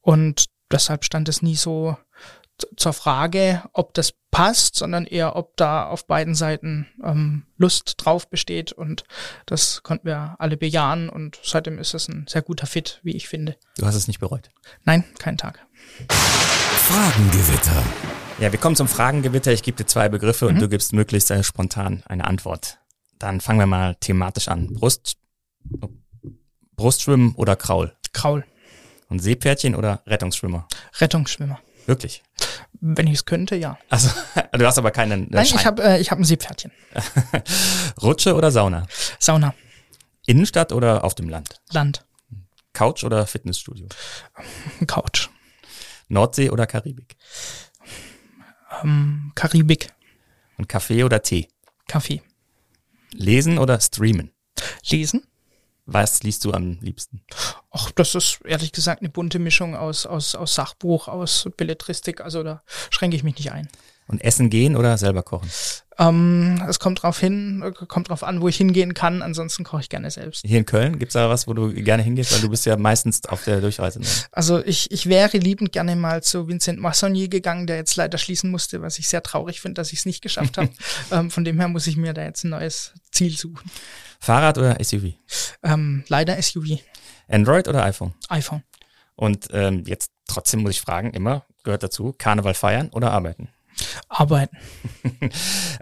Und 0.00 0.46
deshalb 0.70 1.04
stand 1.04 1.28
es 1.28 1.42
nie 1.42 1.56
so 1.56 1.96
zur 2.76 2.92
Frage, 2.92 3.62
ob 3.72 3.94
das 3.94 4.14
passt, 4.30 4.76
sondern 4.76 5.06
eher, 5.06 5.36
ob 5.36 5.56
da 5.56 5.86
auf 5.86 6.06
beiden 6.06 6.34
Seiten 6.34 6.86
ähm, 7.02 7.46
Lust 7.56 7.94
drauf 7.98 8.28
besteht. 8.28 8.72
Und 8.72 9.04
das 9.46 9.82
konnten 9.82 10.06
wir 10.06 10.36
alle 10.38 10.56
bejahen. 10.56 11.08
Und 11.08 11.38
seitdem 11.42 11.78
ist 11.78 11.94
es 11.94 12.08
ein 12.08 12.26
sehr 12.28 12.42
guter 12.42 12.66
Fit, 12.66 13.00
wie 13.02 13.16
ich 13.16 13.28
finde. 13.28 13.56
Du 13.76 13.86
hast 13.86 13.94
es 13.94 14.08
nicht 14.08 14.20
bereut? 14.20 14.50
Nein, 14.84 15.04
keinen 15.18 15.38
Tag. 15.38 15.66
Fragengewitter. 16.08 17.82
Ja, 18.40 18.50
wir 18.50 18.58
kommen 18.58 18.74
zum 18.74 18.88
Fragengewitter. 18.88 19.52
Ich 19.52 19.62
gebe 19.62 19.76
dir 19.76 19.86
zwei 19.86 20.08
Begriffe 20.08 20.46
mhm. 20.46 20.54
und 20.54 20.62
du 20.62 20.68
gibst 20.68 20.92
möglichst 20.92 21.30
äh, 21.30 21.44
spontan 21.44 22.02
eine 22.06 22.24
Antwort. 22.24 22.78
Dann 23.18 23.40
fangen 23.40 23.60
wir 23.60 23.66
mal 23.66 23.94
thematisch 23.94 24.48
an. 24.48 24.74
Brust, 24.74 25.16
Brustschwimmen 26.74 27.34
oder 27.36 27.54
Kraul? 27.54 27.94
Kraul. 28.12 28.44
Und 29.08 29.20
Seepferdchen 29.20 29.76
oder 29.76 30.02
Rettungsschwimmer? 30.06 30.66
Rettungsschwimmer. 30.98 31.60
Wirklich? 31.86 32.22
Wenn 32.80 33.06
ich 33.06 33.14
es 33.14 33.24
könnte, 33.24 33.54
ja. 33.54 33.78
Also, 33.88 34.10
du 34.52 34.66
hast 34.66 34.78
aber 34.78 34.90
keinen. 34.90 35.28
Äh, 35.28 35.36
Nein, 35.36 35.46
Schein. 35.46 35.60
ich 35.60 35.66
habe 35.66 35.82
äh, 35.82 36.00
ich 36.00 36.10
hab 36.10 36.18
ein 36.18 36.24
Seepferdchen. 36.24 36.72
Rutsche 38.02 38.34
oder 38.34 38.50
Sauna? 38.50 38.86
Sauna. 39.20 39.54
Innenstadt 40.26 40.72
oder 40.72 41.04
auf 41.04 41.14
dem 41.14 41.28
Land? 41.28 41.60
Land. 41.70 42.04
Couch 42.72 43.04
oder 43.04 43.26
Fitnessstudio? 43.26 43.86
Couch. 44.88 45.28
Nordsee 46.08 46.50
oder 46.50 46.66
Karibik? 46.66 47.16
Ähm, 48.82 49.32
Karibik. 49.34 49.92
Und 50.56 50.68
Kaffee 50.68 51.04
oder 51.04 51.22
Tee? 51.22 51.48
Kaffee. 51.88 52.22
Lesen 53.12 53.58
oder 53.58 53.80
streamen? 53.80 54.30
Lesen. 54.88 55.26
Was 55.86 56.22
liest 56.22 56.44
du 56.44 56.52
am 56.52 56.78
liebsten? 56.80 57.20
Ach, 57.70 57.90
das 57.90 58.14
ist 58.14 58.40
ehrlich 58.46 58.72
gesagt 58.72 59.02
eine 59.02 59.10
bunte 59.10 59.38
Mischung 59.38 59.76
aus, 59.76 60.06
aus, 60.06 60.34
aus 60.34 60.54
Sachbuch, 60.54 61.08
aus 61.08 61.48
Belletristik. 61.58 62.22
Also 62.22 62.42
da 62.42 62.62
schränke 62.90 63.16
ich 63.16 63.22
mich 63.22 63.36
nicht 63.36 63.52
ein. 63.52 63.68
Und 64.06 64.22
essen 64.22 64.48
gehen 64.48 64.76
oder 64.76 64.96
selber 64.96 65.22
kochen? 65.22 65.50
Ähm, 65.98 66.62
es 66.68 66.78
kommt 66.80 67.02
drauf 67.02 67.18
hin, 67.18 67.72
kommt 67.88 68.08
drauf 68.08 68.24
an, 68.24 68.40
wo 68.40 68.48
ich 68.48 68.56
hingehen 68.56 68.94
kann. 68.94 69.22
Ansonsten 69.22 69.64
koche 69.64 69.82
ich 69.82 69.88
gerne 69.88 70.10
selbst. 70.10 70.42
Hier 70.44 70.58
in 70.58 70.66
Köln 70.66 70.98
gibt's 70.98 71.14
da 71.14 71.28
was, 71.28 71.46
wo 71.46 71.54
du 71.54 71.72
gerne 71.72 72.02
hingehst, 72.02 72.32
weil 72.32 72.40
du 72.40 72.48
bist 72.48 72.66
ja 72.66 72.76
meistens 72.76 73.24
auf 73.26 73.44
der 73.44 73.60
Durchreise. 73.60 74.00
Ne? 74.00 74.06
Also 74.32 74.64
ich, 74.64 74.90
ich 74.90 75.06
wäre 75.06 75.36
liebend 75.38 75.72
gerne 75.72 75.94
mal 75.96 76.22
zu 76.22 76.48
Vincent 76.48 76.80
Massonnier 76.80 77.28
gegangen, 77.28 77.66
der 77.66 77.76
jetzt 77.76 77.94
leider 77.96 78.18
schließen 78.18 78.50
musste, 78.50 78.82
was 78.82 78.98
ich 78.98 79.08
sehr 79.08 79.22
traurig 79.22 79.60
finde, 79.60 79.74
dass 79.74 79.92
ich 79.92 80.00
es 80.00 80.06
nicht 80.06 80.22
geschafft 80.22 80.58
habe. 80.58 80.70
ähm, 81.12 81.30
von 81.30 81.44
dem 81.44 81.58
her 81.58 81.68
muss 81.68 81.86
ich 81.86 81.96
mir 81.96 82.12
da 82.12 82.24
jetzt 82.24 82.44
ein 82.44 82.50
neues 82.50 82.92
Ziel 83.12 83.36
suchen. 83.36 83.70
Fahrrad 84.18 84.58
oder 84.58 84.76
SUV? 84.82 85.14
Ähm, 85.62 86.04
leider 86.08 86.40
SUV. 86.40 86.78
Android 87.28 87.68
oder 87.68 87.84
iPhone? 87.84 88.14
iPhone. 88.28 88.62
Und 89.16 89.48
ähm, 89.52 89.84
jetzt 89.86 90.10
trotzdem 90.26 90.62
muss 90.62 90.72
ich 90.72 90.80
fragen, 90.80 91.12
immer 91.12 91.46
gehört 91.62 91.82
dazu, 91.82 92.14
Karneval 92.16 92.54
feiern 92.54 92.90
oder 92.90 93.12
arbeiten? 93.12 93.48
Arbeiten. 94.08 94.56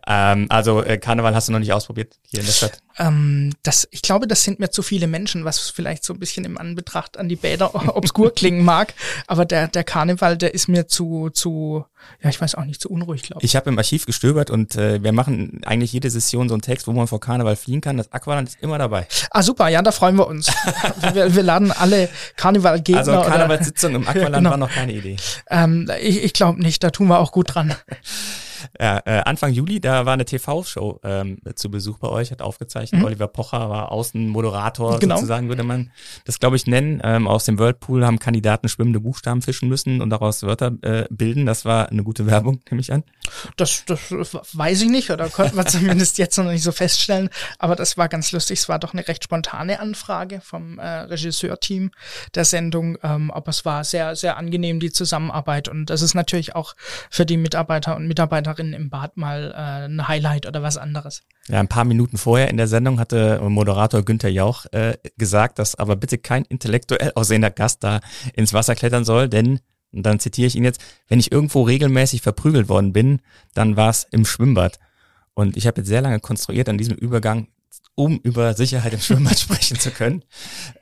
ähm, 0.07 0.47
also 0.49 0.83
äh, 0.83 0.99
Karneval 0.99 1.35
hast 1.35 1.49
du 1.49 1.53
noch 1.53 1.59
nicht 1.59 1.73
ausprobiert 1.73 2.19
hier 2.27 2.41
in 2.41 2.47
der 2.47 2.53
Stadt? 2.53 2.83
Ähm, 2.99 3.53
das, 3.63 3.89
ich 3.91 4.03
glaube, 4.03 4.27
das 4.27 4.45
sind 4.45 4.59
mir 4.59 4.71
zu 4.71 4.83
viele 4.83 5.07
Menschen, 5.07 5.45
was 5.45 5.71
vielleicht 5.71 6.05
so 6.05 6.13
ein 6.13 6.19
bisschen 6.19 6.45
im 6.45 6.59
Anbetracht 6.59 7.19
an 7.19 7.29
die 7.29 7.37
Bäder 7.37 7.75
obskur 7.97 8.35
klingen 8.35 8.65
mag. 8.65 8.95
Aber 9.27 9.45
der, 9.45 9.69
der 9.69 9.85
Karneval, 9.85 10.37
der 10.37 10.55
ist 10.55 10.69
mir 10.69 10.89
zu, 10.89 11.31
zu, 11.31 11.85
ja, 12.23 12.31
ich 12.31 12.41
weiß 12.41 12.55
auch 12.55 12.65
nicht, 12.65 12.81
zu 12.81 12.91
unruhig, 12.91 13.23
glaube 13.23 13.41
ich. 13.41 13.51
Ich 13.51 13.57
habe 13.57 13.71
im 13.71 13.79
Archiv 13.79 14.07
gestöbert 14.07 14.51
und 14.51 14.77
äh, 14.77 15.03
wir 15.03 15.13
machen 15.13 15.61
eigentlich 15.65 15.93
jede 15.93 16.11
Session 16.11 16.49
so 16.49 16.55
einen 16.55 16.63
Text, 16.63 16.87
wo 16.87 16.93
man 16.93 17.07
vor 17.07 17.21
Karneval 17.21 17.57
fliehen 17.57 17.81
kann. 17.81 17.97
Das 17.97 18.13
Aqualand 18.13 18.49
ist 18.49 18.59
immer 18.61 18.79
dabei. 18.79 19.07
Ah, 19.31 19.43
super, 19.43 19.69
ja, 19.69 19.83
da 19.83 19.93
freuen 19.93 20.17
wir 20.17 20.27
uns. 20.27 20.49
wir, 21.13 21.35
wir 21.35 21.43
laden 21.43 21.73
alle 21.73 22.09
Karnevalgegner. 22.37 22.99
Also 22.99 23.13
Karnevalssitzung 23.13 23.95
im 23.95 24.09
Aqualand 24.09 24.35
genau. 24.37 24.51
war 24.51 24.57
noch 24.57 24.71
keine 24.71 24.93
Idee. 24.93 25.17
Ähm, 25.51 25.91
ich 26.01 26.23
ich 26.23 26.33
glaube 26.33 26.61
nicht, 26.61 26.83
da 26.83 26.91
tun 26.91 27.09
wir 27.09 27.19
auch 27.19 27.33
gut 27.33 27.55
dran. 27.55 27.75
Ja, 28.81 29.03
äh, 29.05 29.21
Anfang 29.25 29.53
Juli, 29.53 29.81
da 29.81 30.07
war 30.07 30.15
eine 30.15 30.25
TV-Show 30.25 31.01
ähm, 31.05 31.39
zu 31.55 31.71
Besuch 31.71 31.99
bei 31.99 32.09
euch, 32.09 32.31
hat 32.31 32.41
aufgezeichnet. 32.41 33.01
Mhm. 33.01 33.07
Oliver 33.07 33.29
Pocher 33.29 33.69
war 33.69 33.93
Außenmoderator, 33.93 34.99
genau. 34.99 35.17
sozusagen 35.17 35.49
würde 35.49 35.63
man 35.63 35.91
das, 36.25 36.39
glaube 36.39 36.57
ich, 36.57 36.67
nennen. 36.67 37.01
Ähm, 37.05 37.27
aus 37.29 37.45
dem 37.45 37.59
Whirlpool 37.59 38.05
haben 38.07 38.19
Kandidaten 38.19 38.69
schwimmende 38.69 39.01
Buchstaben 39.01 39.43
fischen 39.43 39.69
müssen 39.69 40.01
und 40.01 40.11
daraus 40.11 40.43
Wörter 40.43 40.73
äh, 40.83 41.07
bilden. 41.11 41.45
Das 41.45 41.65
war 41.65 41.91
eine 41.91 42.03
gute 42.03 42.27
Werbung, 42.27 42.61
nehme 42.71 42.81
ich 42.81 42.93
an. 42.93 43.05
Das, 43.57 43.85
das 43.85 44.01
weiß 44.11 44.83
ich 44.83 44.89
nicht, 44.89 45.11
oder 45.11 45.29
konnten 45.29 45.57
wir 45.57 45.67
zumindest 45.67 46.19
jetzt 46.19 46.37
noch 46.39 46.45
nicht 46.45 46.63
so 46.63 46.73
feststellen. 46.73 47.29
Aber 47.59 47.77
das 47.77 47.99
war 47.99 48.09
ganz 48.09 48.33
lustig. 48.33 48.61
Es 48.61 48.69
war 48.69 48.79
doch 48.79 48.95
eine 48.95 49.07
recht 49.07 49.25
spontane 49.25 49.81
Anfrage 49.81 50.41
vom 50.41 50.79
äh, 50.79 50.87
Regisseurteam 50.87 51.91
der 52.35 52.45
Sendung. 52.45 52.99
Ähm, 53.03 53.31
aber 53.31 53.51
es 53.51 53.65
war 53.65 53.85
sehr, 53.85 54.17
sehr 54.17 54.37
angenehm, 54.37 54.81
die 54.81 54.93
Zusammenarbeit. 54.93 55.69
Und 55.69 55.87
das 55.87 56.03
ist 56.03 56.15
natürlich 56.15 56.55
auch 56.55 56.75
für 57.11 57.27
die 57.27 57.37
Mitarbeiter 57.37 57.97
und 57.97 58.07
Mitarbeiter 58.07 58.55
Partnerin 58.63 58.73
im 58.73 58.91
Bad 58.91 59.17
mal 59.17 59.53
äh, 59.53 59.87
ein 59.87 60.09
Highlight 60.09 60.47
oder 60.47 60.63
was 60.63 60.77
anderes. 60.77 61.23
Ja, 61.49 61.61
ein 61.61 61.69
paar 61.69 61.85
Minuten 61.85 62.17
vorher 62.17 62.49
in 62.49 62.57
der 62.57 62.69
Sendung 62.69 63.01
hatte 63.01 63.41
Moderator 63.49 64.03
Günther 64.03 64.29
Jauch 64.29 64.67
äh, 64.73 64.97
gesagt, 65.17 65.59
dass 65.59 65.75
aber 65.75 65.97
bitte 65.97 66.19
kein 66.19 66.45
intellektuell 66.45 67.13
aussehender 67.15 67.51
Gast 67.51 67.83
da 67.83 68.01
ins 68.35 68.53
Wasser 68.53 68.75
klettern 68.75 69.05
soll, 69.05 69.29
denn, 69.29 69.61
und 69.93 70.05
dann 70.05 70.21
zitiere 70.21 70.47
ich 70.47 70.57
ihn 70.57 70.65
jetzt, 70.65 70.81
wenn 71.09 71.21
ich 71.21 71.33
irgendwo 71.33 71.63
regelmäßig 71.63 72.23
verprügelt 72.23 72.69
worden 72.69 72.93
bin, 72.93 73.21
dann 73.55 73.77
war 73.77 73.91
es 73.91 74.07
im 74.11 74.25
Schwimmbad. 74.25 74.79
Und 75.35 75.57
ich 75.57 75.67
habe 75.67 75.81
jetzt 75.81 75.89
sehr 75.89 76.03
lange 76.03 76.21
konstruiert 76.21 76.69
an 76.69 76.79
diesem 76.79 76.97
Übergang 76.97 77.49
um 77.95 78.19
über 78.19 78.55
Sicherheit 78.55 78.93
im 78.95 79.01
Schwimmbad 79.01 79.39
sprechen 79.41 79.79
zu 79.79 79.91
können. 79.91 80.25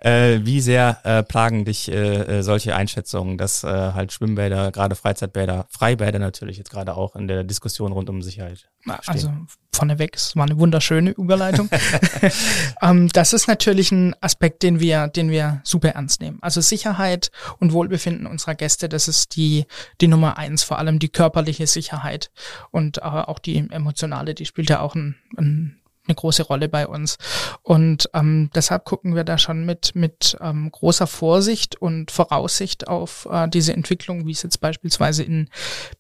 Äh, 0.01 0.41
wie 0.43 0.61
sehr 0.61 0.99
äh, 1.05 1.23
plagen 1.23 1.65
dich 1.65 1.91
äh, 1.91 2.39
äh, 2.39 2.43
solche 2.43 2.77
Einschätzungen, 2.77 3.37
dass 3.37 3.65
äh, 3.65 3.69
halt 3.69 4.13
Schwimmbäder, 4.13 4.71
gerade 4.71 4.95
Freizeitbäder, 4.95 5.67
Freibäder 5.71 6.19
natürlich 6.19 6.59
jetzt 6.59 6.71
gerade 6.71 6.97
auch 6.97 7.17
in 7.17 7.27
der 7.27 7.45
Diskussion 7.45 7.93
rund 7.93 8.09
um 8.09 8.23
Sicherheit 8.23 8.69
stehen? 8.81 8.95
Also 9.07 9.33
vorneweg, 9.73 10.15
es 10.15 10.37
war 10.37 10.45
eine 10.45 10.59
wunderschöne 10.59 11.11
Überleitung. 11.11 11.69
ähm, 12.83 13.09
das 13.09 13.33
ist 13.33 13.49
natürlich 13.49 13.91
ein 13.91 14.15
Aspekt, 14.21 14.63
den 14.63 14.79
wir, 14.79 15.09
den 15.09 15.31
wir 15.31 15.61
super 15.65 15.91
ernst 15.91 16.21
nehmen. 16.21 16.39
Also 16.43 16.61
Sicherheit 16.61 17.31
und 17.59 17.73
Wohlbefinden 17.73 18.27
unserer 18.27 18.55
Gäste, 18.55 18.89
das 18.89 19.09
ist 19.09 19.37
die, 19.37 19.67
die 20.01 20.09
Nummer 20.09 20.39
eins, 20.39 20.63
vor 20.63 20.79
allem 20.79 20.99
die 20.99 21.09
körperliche 21.09 21.67
Sicherheit 21.67 22.31
und 22.71 22.99
äh, 22.99 23.01
auch 23.01 23.39
die 23.39 23.59
emotionale, 23.71 24.35
die 24.35 24.47
spielt 24.47 24.71
ja 24.71 24.81
auch 24.81 24.95
ein, 24.95 25.17
ein 25.37 25.80
eine 26.11 26.17
große 26.17 26.43
Rolle 26.43 26.69
bei 26.69 26.87
uns. 26.87 27.17
Und 27.63 28.11
ähm, 28.13 28.51
deshalb 28.55 28.85
gucken 28.85 29.15
wir 29.15 29.25
da 29.25 29.39
schon 29.39 29.65
mit, 29.65 29.95
mit 29.95 30.37
ähm, 30.41 30.71
großer 30.71 31.07
Vorsicht 31.07 31.81
und 31.81 32.11
Voraussicht 32.11 32.89
auf 32.89 33.27
äh, 33.31 33.49
diese 33.49 33.73
Entwicklung, 33.73 34.27
wie 34.27 34.33
es 34.33 34.43
jetzt 34.43 34.61
beispielsweise 34.61 35.23
in 35.23 35.49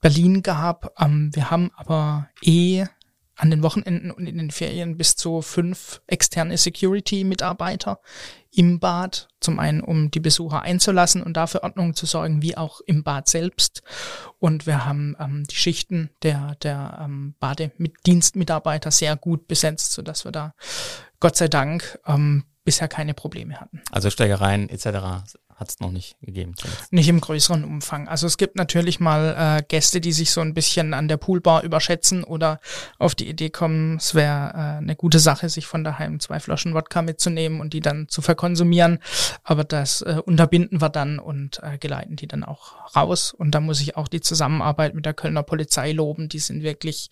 Berlin 0.01 0.43
gab. 0.43 0.93
Ähm, 1.01 1.31
wir 1.35 1.51
haben 1.51 1.71
aber 1.77 2.29
eh 2.43 2.85
an 3.37 3.51
den 3.51 3.63
Wochenenden 3.63 4.11
und 4.11 4.27
in 4.27 4.37
den 4.37 4.51
Ferien 4.51 4.99
bis 4.99 5.17
zu 5.17 5.41
fünf 5.41 6.03
externe 6.07 6.59
Security-Mitarbeiter 6.59 8.01
im 8.53 8.81
Bad. 8.81 9.29
Zum 9.41 9.59
einen, 9.59 9.81
um 9.81 10.11
die 10.11 10.21
Besucher 10.21 10.63
einzulassen 10.63 11.23
und 11.23 11.37
dafür 11.37 11.63
Ordnung 11.63 11.95
zu 11.95 12.07
sorgen, 12.07 12.43
wie 12.43 12.57
auch 12.57 12.81
im 12.83 13.03
Bad 13.03 13.29
selbst. 13.29 13.83
Und 14.39 14.67
wir 14.67 14.85
haben 14.85 15.17
ähm, 15.19 15.45
die 15.45 15.55
Schichten 15.55 16.11
der, 16.23 16.57
der 16.63 17.01
ähm, 17.03 17.35
Badedienstmitarbeiter 17.41 18.91
sehr 18.91 19.17
gut 19.17 19.49
besetzt, 19.49 19.93
sodass 19.93 20.25
wir 20.25 20.33
da 20.33 20.55
Gott 21.21 21.37
sei 21.37 21.49
Dank 21.49 21.99
ähm, 22.07 22.45
bisher 22.65 22.89
keine 22.89 23.15
Probleme 23.15 23.61
hatten. 23.61 23.83
Also 23.91 24.11
Steigereien 24.11 24.69
etc 24.69 25.25
hat 25.61 25.69
es 25.69 25.79
noch 25.79 25.93
nicht 25.93 26.17
gegeben. 26.23 26.55
Zumindest. 26.57 26.93
Nicht 26.93 27.09
im 27.09 27.21
größeren 27.21 27.65
Umfang. 27.65 28.09
Also 28.09 28.27
es 28.27 28.39
gibt 28.39 28.57
natürlich 28.57 28.99
mal 28.99 29.59
äh, 29.59 29.63
Gäste, 29.69 30.01
die 30.01 30.13
sich 30.13 30.31
so 30.31 30.41
ein 30.41 30.55
bisschen 30.55 30.95
an 30.95 31.07
der 31.07 31.19
Poolbar 31.19 31.63
überschätzen 31.63 32.25
oder 32.25 32.61
auf 32.99 33.15
die 33.15 33.29
Idee 33.29 33.51
kommen, 33.51 33.99
es 33.99 34.15
wäre 34.15 34.53
äh, 34.55 34.79
eine 34.79 34.97
gute 34.97 35.19
Sache, 35.19 35.51
sich 35.51 35.67
von 35.67 35.85
daheim 35.85 36.19
zwei 36.19 36.41
Flaschen 36.41 36.73
Wodka 36.73 37.03
mitzunehmen 37.03 37.61
und 37.61 37.75
die 37.75 37.81
dann 37.81 38.09
zu 38.09 38.23
verkonsumieren. 38.23 39.01
Aber 39.45 39.65
das 39.65 40.01
äh, 40.01 40.23
unterbinden 40.25 40.81
wir 40.81 40.89
dann 40.89 41.19
und 41.19 41.61
äh, 41.63 41.77
geleiten 41.77 42.17
die 42.17 42.27
dann 42.27 42.43
auch 42.43 42.97
raus. 42.97 43.35
Und 43.35 43.55
da 43.55 43.61
muss 43.61 43.83
ich 43.83 43.99
auch 43.99 44.09
die 44.09 44.23
Zusammenarbeit 44.23 44.95
mit 44.95 45.05
der 45.05 45.13
Kölner 45.13 45.43
Polizei 45.43 45.93
loben. 45.93 46.31
Die 46.31 46.39
sind 46.39 46.63
wirklich 46.63 47.11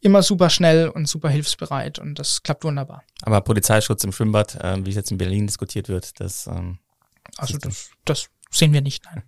immer 0.00 0.22
super 0.22 0.50
schnell 0.50 0.88
und 0.88 1.08
super 1.08 1.30
hilfsbereit 1.30 1.98
und 1.98 2.20
das 2.20 2.44
klappt 2.44 2.62
wunderbar. 2.62 3.02
Aber 3.22 3.40
Polizeischutz 3.40 4.04
im 4.04 4.12
Schwimmbad, 4.12 4.54
äh, 4.62 4.76
wie 4.84 4.90
es 4.90 4.96
jetzt 4.96 5.10
in 5.10 5.18
Berlin 5.18 5.48
diskutiert 5.48 5.88
wird, 5.88 6.20
das 6.20 6.46
ähm 6.46 6.78
also 7.38 7.58
das, 7.58 7.90
das 8.04 8.30
sehen 8.50 8.72
wir 8.72 8.80
nicht, 8.80 9.04
nein. 9.04 9.22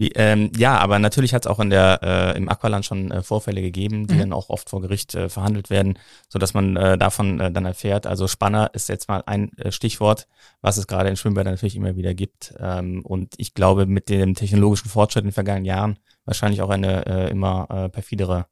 Wie, 0.00 0.12
ähm, 0.12 0.50
ja, 0.56 0.78
aber 0.78 0.98
natürlich 0.98 1.34
hat 1.34 1.44
es 1.44 1.50
auch 1.50 1.60
in 1.60 1.68
der 1.68 2.00
äh, 2.02 2.38
im 2.38 2.48
Aqualand 2.48 2.86
schon 2.86 3.10
äh, 3.10 3.22
Vorfälle 3.22 3.60
gegeben, 3.60 4.06
die 4.06 4.14
mhm. 4.14 4.18
dann 4.20 4.32
auch 4.32 4.48
oft 4.48 4.70
vor 4.70 4.80
Gericht 4.80 5.14
äh, 5.14 5.28
verhandelt 5.28 5.68
werden, 5.68 5.98
so 6.30 6.38
dass 6.38 6.54
man 6.54 6.74
äh, 6.76 6.96
davon 6.96 7.38
äh, 7.38 7.52
dann 7.52 7.66
erfährt. 7.66 8.06
Also 8.06 8.26
Spanner 8.26 8.70
ist 8.72 8.88
jetzt 8.88 9.08
mal 9.08 9.22
ein 9.26 9.52
äh, 9.58 9.70
Stichwort, 9.70 10.26
was 10.62 10.78
es 10.78 10.86
gerade 10.86 11.10
in 11.10 11.16
Schwimmbädern 11.16 11.52
natürlich 11.52 11.76
immer 11.76 11.96
wieder 11.96 12.14
gibt. 12.14 12.54
Ähm, 12.58 13.04
und 13.04 13.34
ich 13.36 13.52
glaube, 13.52 13.84
mit 13.84 14.08
dem 14.08 14.34
technologischen 14.34 14.88
Fortschritt 14.88 15.24
in 15.24 15.28
den 15.28 15.34
vergangenen 15.34 15.66
Jahren 15.66 15.98
wahrscheinlich 16.24 16.62
auch 16.62 16.70
eine 16.70 17.04
äh, 17.04 17.30
immer 17.30 17.68
äh, 17.68 17.88
perfidere 17.90 18.46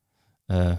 äh, 0.49 0.77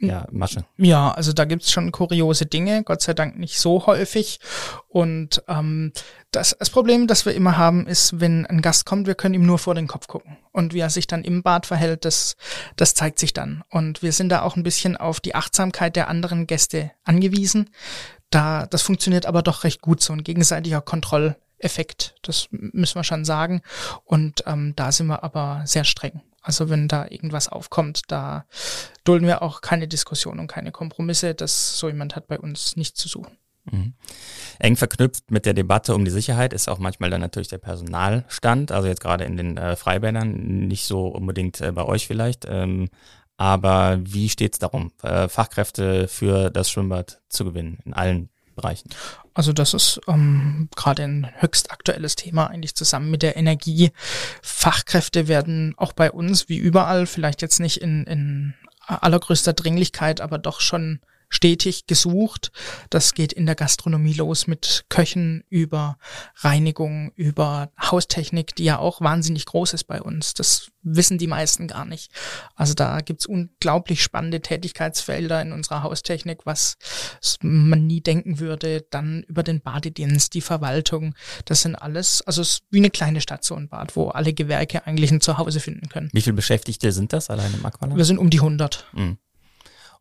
ja, 0.00 0.26
Masche. 0.30 0.64
Ja, 0.78 1.12
also 1.12 1.32
da 1.32 1.44
gibt's 1.44 1.70
schon 1.70 1.92
kuriose 1.92 2.46
Dinge, 2.46 2.82
Gott 2.84 3.02
sei 3.02 3.12
Dank 3.12 3.38
nicht 3.38 3.58
so 3.58 3.86
häufig. 3.86 4.40
Und 4.88 5.42
ähm, 5.46 5.92
das, 6.30 6.56
das 6.58 6.70
Problem, 6.70 7.06
das 7.06 7.26
wir 7.26 7.34
immer 7.34 7.58
haben, 7.58 7.86
ist, 7.86 8.18
wenn 8.18 8.46
ein 8.46 8.62
Gast 8.62 8.86
kommt, 8.86 9.06
wir 9.06 9.14
können 9.14 9.34
ihm 9.34 9.44
nur 9.44 9.58
vor 9.58 9.74
den 9.74 9.86
Kopf 9.86 10.06
gucken. 10.06 10.38
Und 10.52 10.72
wie 10.72 10.80
er 10.80 10.88
sich 10.88 11.06
dann 11.06 11.22
im 11.22 11.42
Bad 11.42 11.66
verhält, 11.66 12.06
das, 12.06 12.36
das 12.76 12.94
zeigt 12.94 13.18
sich 13.18 13.34
dann. 13.34 13.62
Und 13.68 14.02
wir 14.02 14.12
sind 14.12 14.30
da 14.30 14.40
auch 14.42 14.56
ein 14.56 14.62
bisschen 14.62 14.96
auf 14.96 15.20
die 15.20 15.34
Achtsamkeit 15.34 15.96
der 15.96 16.08
anderen 16.08 16.46
Gäste 16.46 16.92
angewiesen. 17.04 17.68
Da, 18.30 18.66
das 18.66 18.82
funktioniert 18.82 19.26
aber 19.26 19.42
doch 19.42 19.64
recht 19.64 19.82
gut, 19.82 20.00
so 20.00 20.14
ein 20.14 20.24
gegenseitiger 20.24 20.80
Kontrolleffekt. 20.80 22.14
Das 22.22 22.48
müssen 22.50 22.94
wir 22.94 23.04
schon 23.04 23.26
sagen. 23.26 23.60
Und 24.04 24.44
ähm, 24.46 24.72
da 24.76 24.92
sind 24.92 25.08
wir 25.08 25.22
aber 25.24 25.62
sehr 25.66 25.84
streng. 25.84 26.22
Also 26.42 26.70
wenn 26.70 26.88
da 26.88 27.06
irgendwas 27.08 27.48
aufkommt, 27.48 28.02
da 28.08 28.46
dulden 29.04 29.26
wir 29.26 29.42
auch 29.42 29.60
keine 29.60 29.88
Diskussion 29.88 30.38
und 30.38 30.46
keine 30.46 30.72
Kompromisse. 30.72 31.34
Das 31.34 31.78
so 31.78 31.88
jemand 31.88 32.16
hat 32.16 32.28
bei 32.28 32.38
uns 32.38 32.76
nichts 32.76 33.00
zu 33.00 33.08
suchen. 33.08 33.36
Mhm. 33.70 33.94
Eng 34.58 34.76
verknüpft 34.76 35.30
mit 35.30 35.46
der 35.46 35.54
Debatte 35.54 35.94
um 35.94 36.04
die 36.04 36.10
Sicherheit 36.10 36.52
ist 36.52 36.68
auch 36.68 36.78
manchmal 36.78 37.10
dann 37.10 37.20
natürlich 37.20 37.48
der 37.48 37.58
Personalstand, 37.58 38.72
also 38.72 38.88
jetzt 38.88 39.00
gerade 39.02 39.24
in 39.24 39.36
den 39.36 39.56
äh, 39.58 39.76
Freibädern, 39.76 40.66
nicht 40.66 40.84
so 40.84 41.08
unbedingt 41.08 41.60
äh, 41.60 41.72
bei 41.72 41.84
euch 41.84 42.06
vielleicht. 42.06 42.46
Ähm, 42.48 42.88
aber 43.36 43.98
wie 44.02 44.28
steht 44.28 44.54
es 44.54 44.58
darum, 44.58 44.92
äh, 45.02 45.28
Fachkräfte 45.28 46.08
für 46.08 46.50
das 46.50 46.70
Schwimmbad 46.70 47.20
zu 47.28 47.44
gewinnen 47.44 47.78
in 47.84 47.94
allen 47.94 48.28
Bereichen? 48.54 48.90
Also 49.40 49.54
das 49.54 49.72
ist 49.72 50.02
ähm, 50.06 50.68
gerade 50.76 51.02
ein 51.04 51.26
höchst 51.38 51.70
aktuelles 51.70 52.14
Thema 52.14 52.48
eigentlich 52.48 52.74
zusammen 52.74 53.10
mit 53.10 53.22
der 53.22 53.38
Energie. 53.38 53.90
Fachkräfte 54.42 55.28
werden 55.28 55.72
auch 55.78 55.94
bei 55.94 56.12
uns 56.12 56.50
wie 56.50 56.58
überall, 56.58 57.06
vielleicht 57.06 57.40
jetzt 57.40 57.58
nicht 57.58 57.78
in, 57.78 58.04
in 58.04 58.52
allergrößter 58.86 59.54
Dringlichkeit, 59.54 60.20
aber 60.20 60.36
doch 60.36 60.60
schon 60.60 61.00
stetig 61.30 61.86
gesucht. 61.86 62.52
Das 62.90 63.14
geht 63.14 63.32
in 63.32 63.46
der 63.46 63.54
Gastronomie 63.54 64.12
los 64.12 64.46
mit 64.46 64.84
Köchen 64.88 65.44
über 65.48 65.96
Reinigung, 66.36 67.12
über 67.14 67.70
Haustechnik, 67.80 68.54
die 68.56 68.64
ja 68.64 68.78
auch 68.78 69.00
wahnsinnig 69.00 69.46
groß 69.46 69.72
ist 69.72 69.84
bei 69.84 70.02
uns. 70.02 70.34
Das 70.34 70.70
wissen 70.82 71.18
die 71.18 71.26
meisten 71.26 71.68
gar 71.68 71.84
nicht. 71.84 72.10
Also 72.56 72.74
da 72.74 73.00
gibt's 73.00 73.26
unglaublich 73.26 74.02
spannende 74.02 74.40
Tätigkeitsfelder 74.40 75.40
in 75.40 75.52
unserer 75.52 75.82
Haustechnik, 75.82 76.46
was 76.46 76.76
man 77.40 77.86
nie 77.86 78.00
denken 78.00 78.40
würde. 78.40 78.84
Dann 78.90 79.22
über 79.22 79.42
den 79.42 79.60
Badedienst, 79.60 80.34
die 80.34 80.40
Verwaltung. 80.40 81.14
Das 81.44 81.62
sind 81.62 81.76
alles, 81.76 82.22
also 82.22 82.42
es 82.42 82.48
ist 82.48 82.62
wie 82.70 82.78
eine 82.78 82.90
kleine 82.90 83.20
Stadt 83.20 83.44
so 83.44 83.54
ein 83.54 83.68
Bad, 83.68 83.94
wo 83.94 84.08
alle 84.08 84.32
Gewerke 84.32 84.86
eigentlich 84.86 85.12
ein 85.12 85.20
Zuhause 85.20 85.60
finden 85.60 85.88
können. 85.88 86.10
Wie 86.12 86.22
viele 86.22 86.34
Beschäftigte 86.34 86.90
sind 86.90 87.12
das 87.12 87.30
allein 87.30 87.54
im 87.54 87.64
Aqualand? 87.64 87.96
Wir 87.96 88.04
sind 88.04 88.18
um 88.18 88.30
die 88.30 88.40
100. 88.40 88.86
Mhm. 88.92 89.18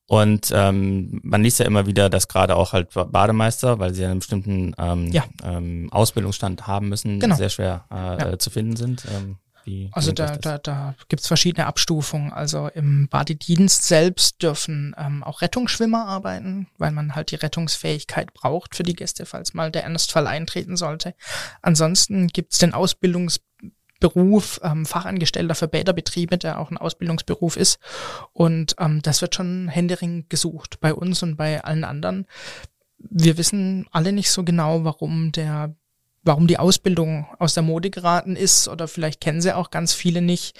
Und 0.09 0.51
ähm, 0.55 1.21
man 1.23 1.43
liest 1.43 1.59
ja 1.59 1.67
immer 1.67 1.85
wieder, 1.85 2.09
dass 2.09 2.27
gerade 2.27 2.55
auch 2.55 2.73
halt 2.73 2.89
Bademeister, 2.93 3.77
weil 3.77 3.93
sie 3.93 4.03
einen 4.05 4.17
bestimmten 4.17 4.73
ähm, 4.79 5.11
ja. 5.11 5.23
ähm, 5.43 5.87
Ausbildungsstand 5.91 6.65
haben 6.65 6.89
müssen, 6.89 7.19
genau. 7.19 7.35
sehr 7.35 7.49
schwer 7.49 7.85
äh, 7.91 8.17
ja. 8.17 8.39
zu 8.39 8.49
finden 8.49 8.75
sind. 8.75 9.03
Ähm, 9.15 9.37
wie 9.65 9.89
also 9.91 10.11
da, 10.11 10.35
da, 10.37 10.57
da 10.57 10.95
gibt 11.09 11.21
es 11.21 11.27
verschiedene 11.27 11.67
Abstufungen. 11.67 12.33
Also 12.33 12.69
im 12.69 13.07
Badedienst 13.07 13.83
selbst 13.83 14.41
dürfen 14.41 14.95
ähm, 14.97 15.23
auch 15.23 15.41
Rettungsschwimmer 15.41 16.07
arbeiten, 16.07 16.65
weil 16.79 16.89
man 16.89 17.13
halt 17.13 17.29
die 17.29 17.35
Rettungsfähigkeit 17.35 18.33
braucht 18.33 18.75
für 18.75 18.83
die 18.83 18.95
Gäste, 18.95 19.27
falls 19.27 19.53
mal 19.53 19.69
der 19.69 19.83
Ernstfall 19.83 20.25
eintreten 20.25 20.75
sollte. 20.75 21.13
Ansonsten 21.61 22.29
gibt 22.29 22.53
es 22.53 22.57
den 22.57 22.73
Ausbildungs 22.73 23.41
Beruf, 23.99 24.59
ähm, 24.63 24.85
Fachangestellter 24.85 25.55
für 25.55 25.67
Bäderbetriebe, 25.67 26.37
der 26.37 26.59
auch 26.59 26.71
ein 26.71 26.77
Ausbildungsberuf 26.77 27.57
ist. 27.57 27.79
Und 28.33 28.75
ähm, 28.79 29.01
das 29.01 29.21
wird 29.21 29.35
schon 29.35 29.67
händeringend 29.67 30.29
gesucht 30.29 30.79
bei 30.79 30.93
uns 30.93 31.23
und 31.23 31.35
bei 31.35 31.63
allen 31.63 31.83
anderen. 31.83 32.25
Wir 32.97 33.37
wissen 33.37 33.87
alle 33.91 34.11
nicht 34.11 34.31
so 34.31 34.43
genau, 34.43 34.83
warum 34.83 35.31
der 35.31 35.75
warum 36.23 36.47
die 36.47 36.59
Ausbildung 36.59 37.27
aus 37.39 37.53
der 37.53 37.63
Mode 37.63 37.89
geraten 37.89 38.35
ist 38.35 38.67
oder 38.67 38.87
vielleicht 38.87 39.21
kennen 39.21 39.41
sie 39.41 39.55
auch 39.55 39.71
ganz 39.71 39.93
viele 39.93 40.21
nicht. 40.21 40.59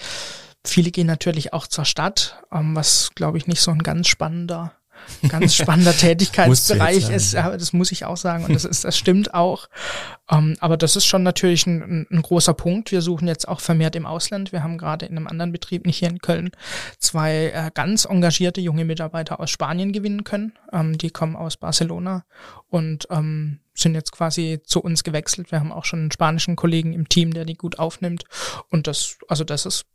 Viele 0.64 0.90
gehen 0.90 1.06
natürlich 1.06 1.52
auch 1.52 1.66
zur 1.66 1.84
Stadt, 1.84 2.42
ähm, 2.52 2.74
was 2.74 3.10
glaube 3.14 3.38
ich 3.38 3.46
nicht 3.46 3.60
so 3.60 3.70
ein 3.70 3.82
ganz 3.82 4.08
spannender 4.08 4.72
ganz 5.28 5.54
spannender 5.54 5.92
Tätigkeitsbereich 5.96 7.10
ist. 7.10 7.32
Ja, 7.32 7.50
das 7.56 7.72
muss 7.72 7.92
ich 7.92 8.04
auch 8.04 8.16
sagen 8.16 8.44
und 8.44 8.54
das 8.54 8.64
ist, 8.64 8.84
das 8.84 8.96
stimmt 8.96 9.34
auch. 9.34 9.68
Um, 10.30 10.50
ähm, 10.50 10.56
aber 10.60 10.76
das 10.76 10.96
ist 10.96 11.06
schon 11.06 11.22
natürlich 11.22 11.66
ein, 11.66 12.06
ein, 12.10 12.22
großer 12.22 12.54
Punkt. 12.54 12.92
Wir 12.92 13.02
suchen 13.02 13.26
jetzt 13.26 13.48
auch 13.48 13.60
vermehrt 13.60 13.96
im 13.96 14.06
Ausland. 14.06 14.52
Wir 14.52 14.62
haben 14.62 14.78
gerade 14.78 15.06
in 15.06 15.16
einem 15.16 15.26
anderen 15.26 15.52
Betrieb, 15.52 15.86
nicht 15.86 15.98
hier 15.98 16.08
in 16.08 16.20
Köln, 16.20 16.50
zwei 16.98 17.50
äh, 17.52 17.70
ganz 17.74 18.04
engagierte 18.04 18.60
junge 18.60 18.84
Mitarbeiter 18.84 19.40
aus 19.40 19.50
Spanien 19.50 19.92
gewinnen 19.92 20.24
können. 20.24 20.52
Um, 20.70 20.80
ähm, 20.80 20.98
die 20.98 21.10
kommen 21.10 21.36
aus 21.36 21.56
Barcelona 21.56 22.24
und 22.68 23.06
um, 23.10 23.58
sind 23.74 23.94
jetzt 23.94 24.12
quasi 24.12 24.60
zu 24.64 24.80
uns 24.80 25.04
gewechselt. 25.04 25.50
Wir 25.50 25.60
haben 25.60 25.72
auch 25.72 25.84
schon 25.84 26.00
einen 26.00 26.12
spanischen 26.12 26.56
Kollegen 26.56 26.92
im 26.92 27.08
Team, 27.08 27.32
der 27.32 27.44
die 27.44 27.54
gut 27.54 27.78
aufnimmt. 27.78 28.24
Und 28.68 28.86
das, 28.86 29.16
also 29.28 29.44
das 29.44 29.66
ist 29.66 29.86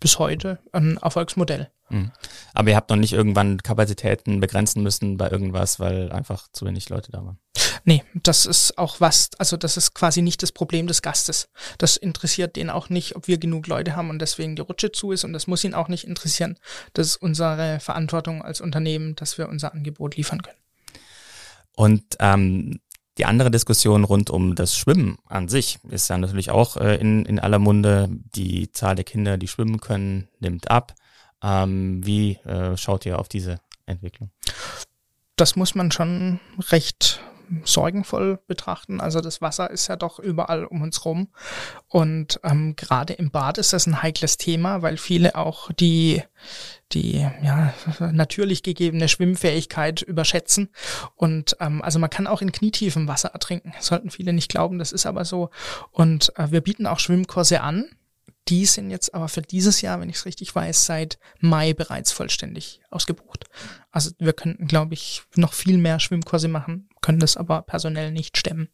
bis 0.00 0.18
heute 0.18 0.58
ein 0.72 0.96
Erfolgsmodell. 0.98 1.70
Mhm. 1.90 2.12
Aber 2.54 2.70
ihr 2.70 2.76
habt 2.76 2.90
noch 2.90 2.96
nicht 2.96 3.12
irgendwann 3.12 3.62
Kapazitäten 3.62 4.40
begrenzen 4.40 4.82
müssen 4.82 5.16
bei 5.16 5.30
irgendwas, 5.30 5.80
weil 5.80 6.12
einfach 6.12 6.48
zu 6.52 6.66
wenig 6.66 6.88
Leute 6.88 7.10
da 7.10 7.24
waren. 7.24 7.38
Nee, 7.84 8.04
das 8.14 8.46
ist 8.46 8.76
auch 8.76 9.00
was, 9.00 9.30
also 9.38 9.56
das 9.56 9.76
ist 9.76 9.94
quasi 9.94 10.20
nicht 10.20 10.42
das 10.42 10.52
Problem 10.52 10.86
des 10.86 11.02
Gastes. 11.02 11.48
Das 11.78 11.96
interessiert 11.96 12.56
den 12.56 12.70
auch 12.70 12.90
nicht, 12.90 13.16
ob 13.16 13.28
wir 13.28 13.38
genug 13.38 13.66
Leute 13.66 13.96
haben 13.96 14.10
und 14.10 14.18
deswegen 14.20 14.56
die 14.56 14.62
Rutsche 14.62 14.92
zu 14.92 15.12
ist 15.12 15.24
und 15.24 15.32
das 15.32 15.46
muss 15.46 15.64
ihn 15.64 15.74
auch 15.74 15.88
nicht 15.88 16.04
interessieren. 16.04 16.58
Das 16.92 17.06
ist 17.06 17.16
unsere 17.16 17.80
Verantwortung 17.80 18.42
als 18.42 18.60
Unternehmen, 18.60 19.16
dass 19.16 19.38
wir 19.38 19.48
unser 19.48 19.72
Angebot 19.72 20.16
liefern 20.16 20.42
können. 20.42 20.58
Und 21.74 22.16
ähm, 22.18 22.80
die 23.18 23.26
andere 23.26 23.50
Diskussion 23.50 24.04
rund 24.04 24.30
um 24.30 24.54
das 24.54 24.76
Schwimmen 24.76 25.18
an 25.26 25.48
sich 25.48 25.80
ist 25.90 26.08
ja 26.08 26.16
natürlich 26.16 26.50
auch 26.50 26.76
äh, 26.76 26.96
in, 26.96 27.26
in 27.26 27.40
aller 27.40 27.58
Munde. 27.58 28.08
Die 28.34 28.70
Zahl 28.72 28.94
der 28.94 29.04
Kinder, 29.04 29.36
die 29.36 29.48
schwimmen 29.48 29.80
können, 29.80 30.28
nimmt 30.38 30.70
ab. 30.70 30.94
Ähm, 31.42 32.04
wie 32.06 32.36
äh, 32.44 32.76
schaut 32.76 33.04
ihr 33.06 33.18
auf 33.18 33.28
diese 33.28 33.60
Entwicklung? 33.86 34.30
Das 35.36 35.56
muss 35.56 35.74
man 35.74 35.90
schon 35.90 36.40
recht 36.70 37.20
sorgenvoll 37.64 38.38
betrachten. 38.46 39.00
Also 39.00 39.20
das 39.20 39.40
Wasser 39.40 39.70
ist 39.70 39.88
ja 39.88 39.96
doch 39.96 40.18
überall 40.18 40.64
um 40.64 40.82
uns 40.82 41.04
rum. 41.04 41.28
Und 41.88 42.40
ähm, 42.44 42.76
gerade 42.76 43.14
im 43.14 43.30
Bad 43.30 43.58
ist 43.58 43.72
das 43.72 43.86
ein 43.86 44.02
heikles 44.02 44.36
Thema, 44.36 44.82
weil 44.82 44.96
viele 44.96 45.34
auch 45.36 45.72
die, 45.72 46.22
die 46.92 47.26
ja, 47.42 47.72
natürlich 48.12 48.62
gegebene 48.62 49.08
Schwimmfähigkeit 49.08 50.02
überschätzen. 50.02 50.70
Und 51.14 51.56
ähm, 51.60 51.82
also 51.82 51.98
man 51.98 52.10
kann 52.10 52.26
auch 52.26 52.42
in 52.42 52.52
knietiefem 52.52 53.08
Wasser 53.08 53.30
ertrinken. 53.30 53.72
sollten 53.80 54.10
viele 54.10 54.32
nicht 54.32 54.50
glauben, 54.50 54.78
das 54.78 54.92
ist 54.92 55.06
aber 55.06 55.24
so. 55.24 55.50
Und 55.90 56.32
äh, 56.36 56.50
wir 56.50 56.60
bieten 56.60 56.86
auch 56.86 56.98
Schwimmkurse 56.98 57.60
an. 57.60 57.88
Die 58.48 58.64
sind 58.64 58.90
jetzt 58.90 59.14
aber 59.14 59.28
für 59.28 59.42
dieses 59.42 59.82
Jahr, 59.82 60.00
wenn 60.00 60.08
ich 60.08 60.16
es 60.16 60.24
richtig 60.24 60.54
weiß, 60.54 60.86
seit 60.86 61.18
Mai 61.38 61.74
bereits 61.74 62.12
vollständig 62.12 62.80
ausgebucht. 62.90 63.44
Also 63.90 64.10
wir 64.18 64.32
könnten, 64.32 64.66
glaube 64.66 64.94
ich, 64.94 65.22
noch 65.36 65.52
viel 65.52 65.76
mehr 65.76 66.00
Schwimmkurse 66.00 66.48
machen, 66.48 66.87
können 67.00 67.18
das 67.18 67.36
aber 67.36 67.62
personell 67.62 68.12
nicht 68.12 68.36
stemmen. 68.36 68.68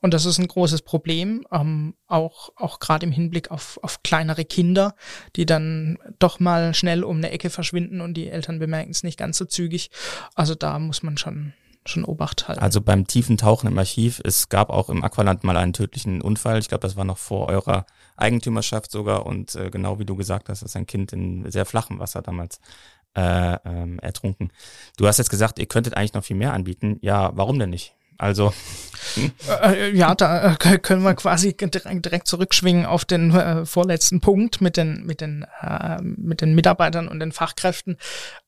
Und 0.00 0.14
das 0.14 0.26
ist 0.26 0.38
ein 0.38 0.48
großes 0.48 0.82
Problem, 0.82 1.46
ähm, 1.52 1.94
auch, 2.06 2.50
auch 2.56 2.78
gerade 2.78 3.06
im 3.06 3.12
Hinblick 3.12 3.50
auf, 3.50 3.78
auf 3.82 4.02
kleinere 4.02 4.44
Kinder, 4.44 4.94
die 5.36 5.46
dann 5.46 5.98
doch 6.18 6.40
mal 6.40 6.74
schnell 6.74 7.04
um 7.04 7.18
eine 7.18 7.30
Ecke 7.30 7.50
verschwinden 7.50 8.00
und 8.00 8.14
die 8.14 8.28
Eltern 8.28 8.58
bemerken 8.58 8.90
es 8.90 9.02
nicht 9.02 9.18
ganz 9.18 9.38
so 9.38 9.44
zügig. 9.44 9.90
Also 10.34 10.54
da 10.54 10.78
muss 10.78 11.02
man 11.02 11.16
schon 11.16 11.54
schon 11.86 12.04
Obacht 12.04 12.48
halten. 12.48 12.62
Also 12.62 12.80
beim 12.80 13.06
tiefen 13.06 13.36
Tauchen 13.36 13.66
im 13.68 13.78
Archiv, 13.78 14.20
es 14.24 14.48
gab 14.48 14.70
auch 14.70 14.88
im 14.88 15.04
Aqualand 15.04 15.44
mal 15.44 15.56
einen 15.56 15.72
tödlichen 15.72 16.22
Unfall. 16.22 16.58
Ich 16.58 16.68
glaube, 16.68 16.82
das 16.82 16.96
war 16.96 17.04
noch 17.04 17.18
vor 17.18 17.48
eurer 17.48 17.86
Eigentümerschaft 18.16 18.90
sogar. 18.90 19.26
Und 19.26 19.54
äh, 19.54 19.70
genau 19.70 19.98
wie 19.98 20.04
du 20.04 20.16
gesagt 20.16 20.48
hast, 20.48 20.62
ist 20.62 20.76
ein 20.76 20.86
Kind 20.86 21.12
in 21.12 21.50
sehr 21.50 21.66
flachem 21.66 21.98
Wasser 21.98 22.22
damals 22.22 22.60
äh, 23.14 23.56
ähm, 23.64 23.98
ertrunken. 24.00 24.50
Du 24.96 25.06
hast 25.06 25.18
jetzt 25.18 25.30
gesagt, 25.30 25.58
ihr 25.58 25.66
könntet 25.66 25.96
eigentlich 25.96 26.14
noch 26.14 26.24
viel 26.24 26.36
mehr 26.36 26.52
anbieten. 26.52 26.98
Ja, 27.00 27.32
warum 27.34 27.58
denn 27.58 27.70
nicht? 27.70 27.94
Also. 28.18 28.52
Äh, 29.62 29.94
ja, 29.94 30.14
da 30.14 30.52
äh, 30.54 30.78
können 30.78 31.02
wir 31.02 31.14
quasi 31.14 31.54
direkt 31.54 32.26
zurückschwingen 32.26 32.86
auf 32.86 33.04
den 33.04 33.34
äh, 33.34 33.66
vorletzten 33.66 34.20
Punkt 34.20 34.60
mit 34.60 34.76
den, 34.76 35.04
mit 35.04 35.20
den, 35.20 35.44
äh, 35.60 36.00
mit 36.00 36.40
den 36.40 36.54
Mitarbeitern 36.54 37.08
und 37.08 37.20
den 37.20 37.32
Fachkräften. 37.32 37.98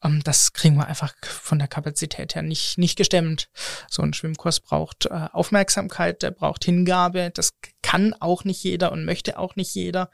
Ähm, 0.02 0.22
das 0.24 0.52
kriegen 0.52 0.76
wir 0.76 0.86
einfach 0.86 1.14
von 1.22 1.58
der 1.58 1.68
Kapazität 1.68 2.34
her 2.34 2.42
nicht, 2.42 2.78
nicht 2.78 2.96
gestemmt. 2.96 3.50
So 3.90 4.02
ein 4.02 4.14
Schwimmkurs 4.14 4.60
braucht 4.60 5.06
äh, 5.06 5.28
Aufmerksamkeit, 5.32 6.22
der 6.22 6.30
braucht 6.30 6.64
Hingabe. 6.64 7.30
Das 7.34 7.52
kann 7.86 8.14
auch 8.18 8.42
nicht 8.42 8.64
jeder 8.64 8.90
und 8.90 9.04
möchte 9.04 9.38
auch 9.38 9.54
nicht 9.54 9.72
jeder. 9.72 10.10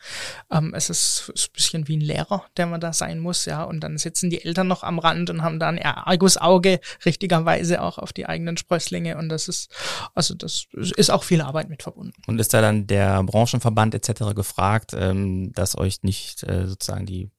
Ähm, 0.50 0.74
es 0.74 0.90
ist, 0.90 1.32
ist 1.34 1.48
ein 1.48 1.52
bisschen 1.54 1.88
wie 1.88 1.96
ein 1.96 2.02
Lehrer, 2.02 2.44
der 2.58 2.66
man 2.66 2.82
da 2.82 2.92
sein 2.92 3.18
muss, 3.18 3.46
ja. 3.46 3.64
Und 3.64 3.80
dann 3.80 3.96
sitzen 3.96 4.28
die 4.28 4.44
Eltern 4.44 4.68
noch 4.68 4.82
am 4.82 4.98
Rand 4.98 5.30
und 5.30 5.42
haben 5.42 5.58
da 5.58 5.68
ein 5.68 5.82
Argusauge 5.82 6.80
richtigerweise 7.06 7.80
auch 7.80 7.96
auf 7.96 8.12
die 8.12 8.26
eigenen 8.26 8.58
Sprösslinge 8.58 9.16
und 9.16 9.30
das 9.30 9.48
ist, 9.48 9.74
also 10.14 10.34
das 10.34 10.66
ist 10.74 11.10
auch 11.10 11.24
viel 11.24 11.40
Arbeit 11.40 11.70
mit 11.70 11.82
verbunden. 11.82 12.20
Und 12.26 12.38
ist 12.38 12.52
da 12.52 12.60
dann 12.60 12.86
der 12.86 13.22
Branchenverband 13.22 13.94
etc. 13.94 14.34
gefragt, 14.34 14.92
ähm, 14.94 15.54
dass 15.54 15.78
euch 15.78 16.02
nicht 16.02 16.42
äh, 16.42 16.66
sozusagen 16.66 17.06
die 17.06 17.30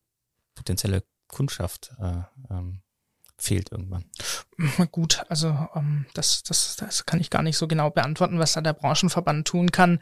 potenzielle 0.56 1.04
Kundschaft 1.28 1.92
äh, 2.00 2.24
ähm, 2.50 2.82
fehlt 3.38 3.72
irgendwann? 3.72 4.06
Gut, 4.92 5.24
also 5.30 5.68
ähm, 5.76 6.06
das, 6.14 6.44
das, 6.44 6.76
das 6.76 7.06
kann 7.06 7.20
ich 7.20 7.30
gar 7.30 7.42
nicht 7.42 7.58
so 7.58 7.68
genau 7.68 7.90
beantworten, 7.90 8.40
was 8.40 8.54
da 8.54 8.62
der 8.62 8.74
Branchenverband 8.74 9.48
tun 9.48 9.72
kann. 9.72 10.00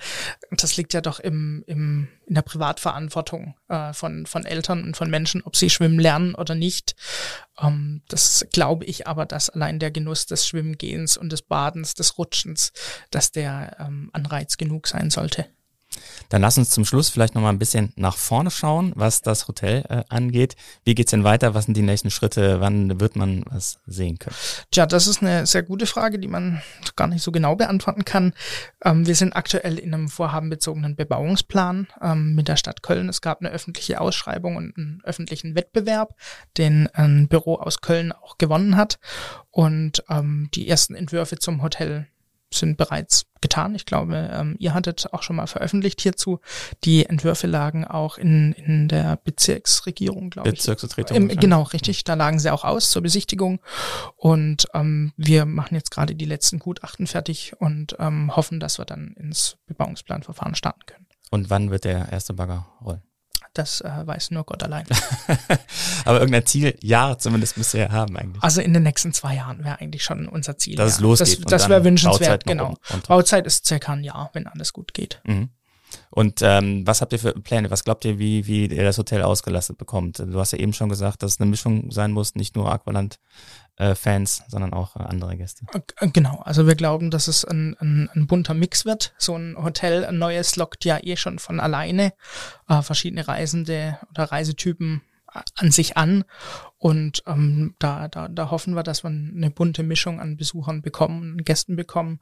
Das 0.52 0.78
liegt 0.78 0.94
ja 0.94 1.02
doch 1.02 1.20
im, 1.20 1.64
im, 1.68 2.08
in 2.26 2.36
der 2.36 2.42
Privatverantwortung 2.42 3.56
äh, 3.70 3.94
von, 3.94 4.26
von 4.26 4.46
Eltern 4.46 4.84
und 4.84 4.98
von 4.98 5.10
Menschen, 5.10 5.42
ob 5.44 5.56
sie 5.56 5.70
schwimmen 5.70 6.00
lernen 6.00 6.36
oder 6.36 6.56
nicht. 6.56 6.96
Ähm, 7.60 8.02
das 8.08 8.46
glaube 8.52 8.86
ich 8.86 9.08
aber, 9.08 9.26
dass 9.26 9.50
allein 9.50 9.80
der 9.80 9.92
Genuss 9.92 10.26
des 10.26 10.48
Schwimmgehens 10.48 11.18
und 11.18 11.32
des 11.32 11.42
Badens, 11.42 11.94
des 11.94 12.18
Rutschens, 12.18 12.74
dass 13.10 13.32
der 13.32 13.78
ähm, 13.80 14.10
Anreiz 14.14 14.58
genug 14.58 14.88
sein 14.88 15.10
sollte. 15.10 15.48
Dann 16.30 16.42
lass 16.42 16.58
uns 16.58 16.70
zum 16.70 16.86
Schluss 16.86 17.10
vielleicht 17.10 17.36
nochmal 17.36 17.52
ein 17.52 17.60
bisschen 17.60 17.92
nach 17.96 18.16
vorne 18.16 18.52
schauen, 18.52 18.94
was 18.96 19.22
das 19.22 19.48
Hotel 19.48 19.84
äh, 19.90 20.04
angeht. 20.10 20.56
Wie 20.84 20.96
geht's 20.96 21.12
denn 21.12 21.24
weiter? 21.24 21.54
Was 21.54 21.66
sind 21.66 21.76
die 21.76 21.82
nächsten 21.82 22.10
Schritte? 22.10 22.62
Wann 22.62 23.00
wird 23.00 23.16
man 23.16 23.44
was 23.50 23.80
sehen 23.86 24.18
können? 24.18 24.36
Tja, 24.72 24.86
das 24.86 25.08
ist 25.08 25.22
eine 25.22 25.46
sehr 25.46 25.64
gute 25.64 25.86
Frage, 25.86 26.20
die 26.20 26.28
man 26.28 26.62
gar 26.96 27.08
nicht 27.08 27.22
so 27.22 27.32
genau 27.32 27.56
beantworten 27.56 28.06
kann. 28.06 28.34
Ähm, 28.84 29.06
wir 29.06 29.16
sind 29.16 29.34
aktuell 29.34 29.78
in 29.78 29.94
einem 29.94 30.10
vorhabenbezogenen 30.10 30.96
Bebauungsplan 30.96 31.88
ähm, 32.02 32.36
mit 32.36 32.48
der 32.48 32.56
Stadt 32.56 32.82
Köln. 32.82 33.10
Es 33.10 33.22
gab 33.22 33.42
eine 33.42 33.50
öffentliche 33.50 34.00
Ausschreibung 34.00 34.56
und 34.56 34.78
einen 34.78 35.02
öffentlichen 35.04 35.56
Wettbewerb, 35.56 36.16
den 36.58 36.88
ein 36.88 37.28
Büro 37.28 37.56
aus 37.56 37.82
Köln 37.82 38.12
auch 38.12 38.38
gewonnen 38.38 38.78
hat. 38.78 39.00
Und 39.50 40.04
ähm, 40.10 40.50
die 40.54 40.70
ersten 40.70 40.96
Entwürfe 40.96 41.38
zum 41.38 41.62
Hotel 41.62 42.08
sind 42.54 42.78
bereits 42.78 43.26
getan. 43.42 43.76
Ich 43.76 43.86
glaube, 43.86 44.30
ähm, 44.32 44.56
ihr 44.60 44.74
hattet 44.74 45.14
auch 45.14 45.24
schon 45.24 45.36
mal 45.36 45.48
veröffentlicht 45.48 46.02
hierzu. 46.02 46.40
Die 46.84 47.06
Entwürfe 47.06 47.48
lagen 47.48 47.86
auch 47.86 48.18
in, 48.18 48.54
in 48.54 48.88
der 48.88 49.18
Bezirksregierung, 49.24 50.30
glaube 50.30 50.50
ich. 50.50 50.56
Bezirksvertretung. 50.56 51.28
genau, 51.28 51.64
richtig. 51.64 52.04
Da 52.04 52.14
lagen 52.14 52.40
sie 52.40 52.52
auch 52.52 52.64
aus 52.64 52.92
zur 52.92 53.02
Besichtigung. 53.02 53.60
Und 54.16 54.68
ähm, 54.74 55.14
wir 55.18 55.46
machen 55.46 55.76
jetzt 55.76 55.92
gerade 55.92 56.16
die 56.16 56.26
letzten 56.26 56.60
Gutachten 56.60 57.08
fertig 57.08 57.54
und 57.60 57.96
ähm, 58.00 58.36
hoffen, 58.36 58.60
dass 58.60 58.78
wir 58.78 58.86
dann 58.86 59.14
ins 59.18 59.58
Bebauungsplanverfahren 59.68 60.56
starten 60.56 60.86
können. 60.86 61.08
Und 61.32 61.50
wann 61.50 61.72
wird 61.72 61.86
der 61.86 62.12
erste 62.12 62.34
Bagger 62.34 62.68
rollen? 62.84 63.02
Das 63.54 63.82
äh, 63.82 63.90
weiß 64.06 64.32
nur 64.32 64.46
Gott 64.46 64.64
allein. 64.64 64.86
Aber 66.06 66.20
irgendein 66.20 66.46
Ziel, 66.46 66.78
ja, 66.82 67.18
zumindest 67.18 67.58
müsst 67.58 67.74
ihr 67.74 67.82
ja 67.82 67.92
haben 67.92 68.16
eigentlich. 68.16 68.42
Also 68.42 68.62
in 68.62 68.74
den 68.74 68.84
nächsten 68.84 69.12
zwei 69.12 69.36
Jahren 69.36 69.64
wäre 69.66 69.80
eigentlich 69.82 70.04
schon 70.04 70.28
unser 70.30 70.58
Ziel. 70.58 70.78
Dass 70.78 70.94
es 70.94 71.00
losgeht. 71.02 71.44
Das, 71.44 71.64
das 71.64 71.70
wäre 71.70 71.84
wünschenswert, 71.84 72.46
genau. 72.46 72.76
Bauzeit 73.08 73.46
ist 73.46 73.66
circa 73.66 73.92
ein 73.92 74.04
Jahr, 74.04 74.30
wenn 74.34 74.48
alles 74.48 74.72
gut 74.72 74.94
geht. 74.94 75.22
Mhm. 75.26 75.50
Und 76.10 76.42
ähm, 76.42 76.86
was 76.86 77.02
habt 77.02 77.14
ihr 77.14 77.20
für 77.20 77.34
Pläne? 77.34 77.72
Was 77.72 77.84
glaubt 77.84 78.06
ihr, 78.06 78.20
wie, 78.20 78.48
wie 78.48 78.66
ihr 78.66 78.84
das 78.84 78.98
Hotel 78.98 79.22
ausgelastet 79.22 79.78
bekommt? 79.78 80.20
Du 80.20 80.40
hast 80.40 80.52
ja 80.52 80.60
eben 80.60 80.74
schon 80.74 80.90
gesagt, 80.90 81.24
dass 81.24 81.34
es 81.34 81.40
eine 81.40 81.50
Mischung 81.50 81.92
sein 81.92 82.12
muss, 82.12 82.36
nicht 82.36 82.56
nur 82.56 82.72
Aqualand 82.72 83.20
äh, 83.78 83.96
sondern 83.96 84.74
auch 84.74 84.96
äh, 84.96 85.00
andere 85.00 85.38
Gäste. 85.38 85.66
Äh, 85.74 86.10
genau, 86.10 86.42
also 86.44 86.68
wir 86.68 86.76
glauben, 86.76 87.10
dass 87.10 87.28
es 87.28 87.44
ein, 87.44 87.76
ein, 87.80 88.10
ein 88.14 88.28
bunter 88.28 88.54
Mix 88.54 88.86
wird. 88.86 89.14
So 89.18 89.36
ein 89.36 89.56
Hotel, 89.62 90.06
ein 90.06 90.20
neues 90.20 90.56
lockt 90.56 90.86
ja 90.86 91.00
eh 91.02 91.16
schon 91.16 91.40
von 91.40 91.60
alleine 91.60 92.14
äh, 92.70 92.82
verschiedene 92.82 93.28
Reisende 93.28 93.98
oder 94.12 94.26
Reisetypen 94.26 95.02
an 95.56 95.72
sich 95.72 95.98
an. 95.98 96.24
Und 96.78 97.24
ähm, 97.28 97.76
da, 97.78 98.08
da, 98.08 98.28
da 98.28 98.50
hoffen 98.50 98.74
wir, 98.74 98.82
dass 98.82 99.04
wir 99.04 99.10
eine 99.10 99.52
bunte 99.52 99.84
Mischung 99.84 100.20
an 100.20 100.36
Besuchern 100.36 100.82
bekommen, 100.82 101.38
Gästen 101.44 101.76
bekommen. 101.76 102.20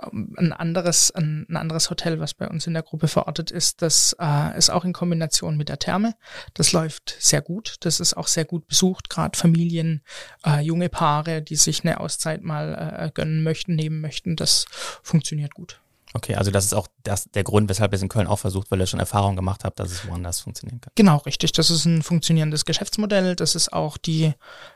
Ähm, 0.00 0.32
ein 0.36 0.52
anderes, 0.52 1.10
ein, 1.10 1.44
ein 1.48 1.56
anderes 1.56 1.90
Hotel, 1.90 2.20
was 2.20 2.34
bei 2.34 2.48
uns 2.48 2.66
in 2.68 2.74
der 2.74 2.84
Gruppe 2.84 3.08
verortet 3.08 3.50
ist, 3.50 3.82
das 3.82 4.16
äh, 4.20 4.56
ist 4.56 4.70
auch 4.70 4.84
in 4.84 4.92
Kombination 4.92 5.56
mit 5.56 5.68
der 5.68 5.80
Therme. 5.80 6.14
Das 6.54 6.72
läuft 6.72 7.16
sehr 7.18 7.42
gut. 7.42 7.76
Das 7.80 7.98
ist 7.98 8.16
auch 8.16 8.28
sehr 8.28 8.44
gut 8.44 8.68
besucht, 8.68 9.10
gerade 9.10 9.36
Familien, 9.36 10.02
äh, 10.44 10.60
junge 10.60 10.88
Paare, 10.88 11.42
die 11.42 11.56
sich 11.56 11.84
eine 11.84 11.98
Auszeit 11.98 12.42
mal 12.42 12.74
äh, 12.74 13.10
gönnen 13.12 13.42
möchten, 13.42 13.74
nehmen 13.74 14.00
möchten. 14.00 14.36
Das 14.36 14.66
funktioniert 15.02 15.52
gut. 15.54 15.80
Okay, 16.16 16.34
also 16.34 16.50
das 16.50 16.64
ist 16.64 16.72
auch 16.72 16.88
das, 17.02 17.30
der 17.30 17.44
Grund, 17.44 17.68
weshalb 17.68 17.92
ihr 17.92 17.96
es 17.96 18.02
in 18.02 18.08
Köln 18.08 18.26
auch 18.26 18.38
versucht, 18.38 18.70
weil 18.70 18.80
ihr 18.80 18.86
schon 18.86 19.00
Erfahrung 19.00 19.36
gemacht 19.36 19.64
habt, 19.64 19.78
dass 19.78 19.90
es 19.90 20.08
woanders 20.08 20.40
funktionieren 20.40 20.80
kann. 20.80 20.90
Genau, 20.94 21.18
richtig. 21.18 21.52
Das 21.52 21.70
ist 21.70 21.84
ein 21.84 22.02
funktionierendes 22.02 22.64
Geschäftsmodell. 22.64 23.36
Das 23.36 23.54
ist 23.54 23.70
auch 23.70 23.98
die 23.98 24.32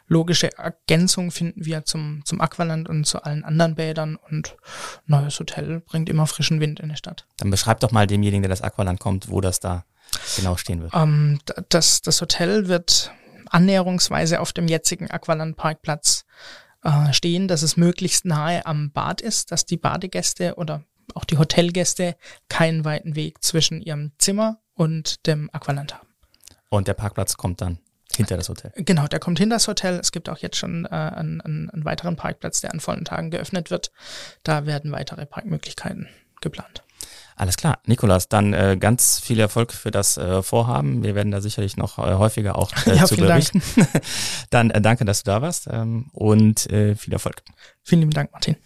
logische 0.07 0.57
Ergänzung, 0.59 1.31
finden 1.31 1.65
wir, 1.65 1.87
zum, 1.87 2.21
zum 2.27 2.43
Aqualand 2.43 2.91
und 2.91 3.07
zu 3.07 3.23
allen 3.23 3.43
anderen 3.43 3.75
Bädern. 3.75 4.17
Und 4.17 4.57
neues 5.07 5.41
Hotel 5.41 5.81
bringt 5.81 6.11
immer 6.11 6.27
frischen 6.27 6.61
Wind 6.61 6.79
in 6.79 6.91
die 6.91 6.97
Stadt. 6.97 7.27
Dann 7.39 7.51
beschreibt 7.51 7.83
doch 7.83 7.91
mal 7.91 8.07
demjenigen, 8.07 8.43
der 8.43 8.51
das 8.51 8.61
Aqualand 8.61 9.01
kommt, 9.01 9.31
wo 9.31 9.41
das 9.41 9.61
da 9.61 9.87
genau 10.37 10.59
stehen 10.59 10.83
wird. 10.83 10.93
Ähm, 10.95 11.39
das, 11.71 12.03
das 12.03 12.21
Hotel 12.21 12.69
wird 12.69 13.13
annäherungsweise 13.49 14.41
auf 14.41 14.53
dem 14.53 14.69
jetzigen 14.69 15.11
Aqualand-Parkplatz 15.11 16.27
äh, 16.83 17.13
stehen, 17.13 17.49
dass 17.49 17.63
es 17.63 17.77
möglichst 17.77 18.25
nahe 18.25 18.67
am 18.67 18.91
Bad 18.91 19.21
ist, 19.21 19.53
dass 19.53 19.65
die 19.65 19.77
Badegäste 19.77 20.57
oder 20.57 20.85
auch 21.17 21.25
die 21.25 21.39
Hotelgäste 21.39 22.17
keinen 22.49 22.85
weiten 22.85 23.17
Weg 23.17 23.43
zwischen 23.43 23.81
ihrem 23.81 24.13
Zimmer 24.19 24.61
und 24.75 25.27
dem 25.27 25.51
Aqualand 25.53 25.95
haben. 25.95 26.09
Und 26.69 26.89
der 26.89 26.95
Parkplatz 26.95 27.37
kommt 27.37 27.61
dann 27.61 27.79
hinter 28.17 28.37
das 28.37 28.49
Hotel. 28.49 28.73
Genau, 28.77 29.07
der 29.07 29.21
kommt 29.21 29.39
hinter 29.39 29.57
das 29.57 29.69
Hotel. 29.69 29.99
Es 29.99 30.13
gibt 30.13 30.29
auch 30.29 30.39
jetzt 30.39 30.57
schon 30.57 30.85
äh, 30.87 30.89
einen, 30.89 31.41
einen, 31.41 31.85
weiteren 31.85 32.17
Parkplatz, 32.17 32.61
der 32.61 32.73
an 32.73 32.81
vollen 32.81 33.05
Tagen 33.05 33.31
geöffnet 33.31 33.71
wird. 33.71 33.93
Da 34.43 34.67
werden 34.67 34.93
weitere 34.93 35.27
Parkmöglichkeiten 35.27 36.09
geplant. 36.41 36.83
Alles 37.37 37.57
klar, 37.57 37.79
Nikolas, 37.87 38.29
dann 38.29 38.53
äh, 38.53 38.77
ganz 38.79 39.19
viel 39.19 39.41
Erfolg 39.41 39.73
für 39.73 39.91
das 39.91 40.19
äh, 40.19 40.43
Vorhaben. 40.43 41.03
Wir 41.03 41.15
werden 41.15 41.33
da 41.33 41.41
sicherlich 41.41 41.79
noch 41.79 41.99
äh, 41.99 42.15
häufiger 42.15 42.57
auch 42.57 42.71
äh, 42.87 42.97
ja, 42.97 43.07
zu 43.07 43.17
berichten. 43.17 43.63
dann 44.51 44.71
äh, 44.71 44.83
danke, 44.83 45.07
dass 45.07 45.23
du 45.23 45.31
da 45.31 45.41
warst 45.41 45.67
ähm, 45.71 46.11
und 46.13 46.71
äh, 46.71 46.95
viel 46.95 47.15
Erfolg. 47.15 47.43
Vielen 47.83 48.03
lieben 48.03 48.13
Dank, 48.13 48.33
Martin. 48.33 48.57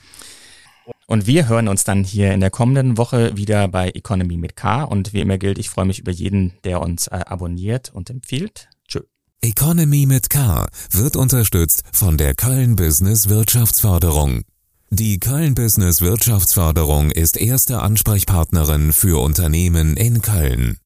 Und 1.14 1.28
wir 1.28 1.46
hören 1.46 1.68
uns 1.68 1.84
dann 1.84 2.02
hier 2.02 2.34
in 2.34 2.40
der 2.40 2.50
kommenden 2.50 2.98
Woche 2.98 3.36
wieder 3.36 3.68
bei 3.68 3.88
Economy 3.90 4.36
mit 4.36 4.56
K. 4.56 4.82
Und 4.82 5.12
wie 5.12 5.20
immer 5.20 5.38
gilt, 5.38 5.60
ich 5.60 5.70
freue 5.70 5.84
mich 5.84 6.00
über 6.00 6.10
jeden, 6.10 6.54
der 6.64 6.80
uns 6.80 7.06
äh, 7.06 7.20
abonniert 7.24 7.92
und 7.94 8.10
empfiehlt. 8.10 8.68
Tschö. 8.88 8.98
Economy 9.40 10.06
mit 10.06 10.28
K 10.28 10.66
wird 10.90 11.14
unterstützt 11.14 11.84
von 11.92 12.18
der 12.18 12.34
Köln 12.34 12.74
Business 12.74 13.28
Wirtschaftsförderung. 13.28 14.42
Die 14.90 15.20
Köln 15.20 15.54
Business 15.54 16.00
Wirtschaftsförderung 16.00 17.12
ist 17.12 17.36
erste 17.36 17.80
Ansprechpartnerin 17.80 18.92
für 18.92 19.22
Unternehmen 19.22 19.96
in 19.96 20.20
Köln. 20.20 20.78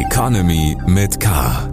Economy 0.00 0.78
mit 0.86 1.20
K. 1.20 1.71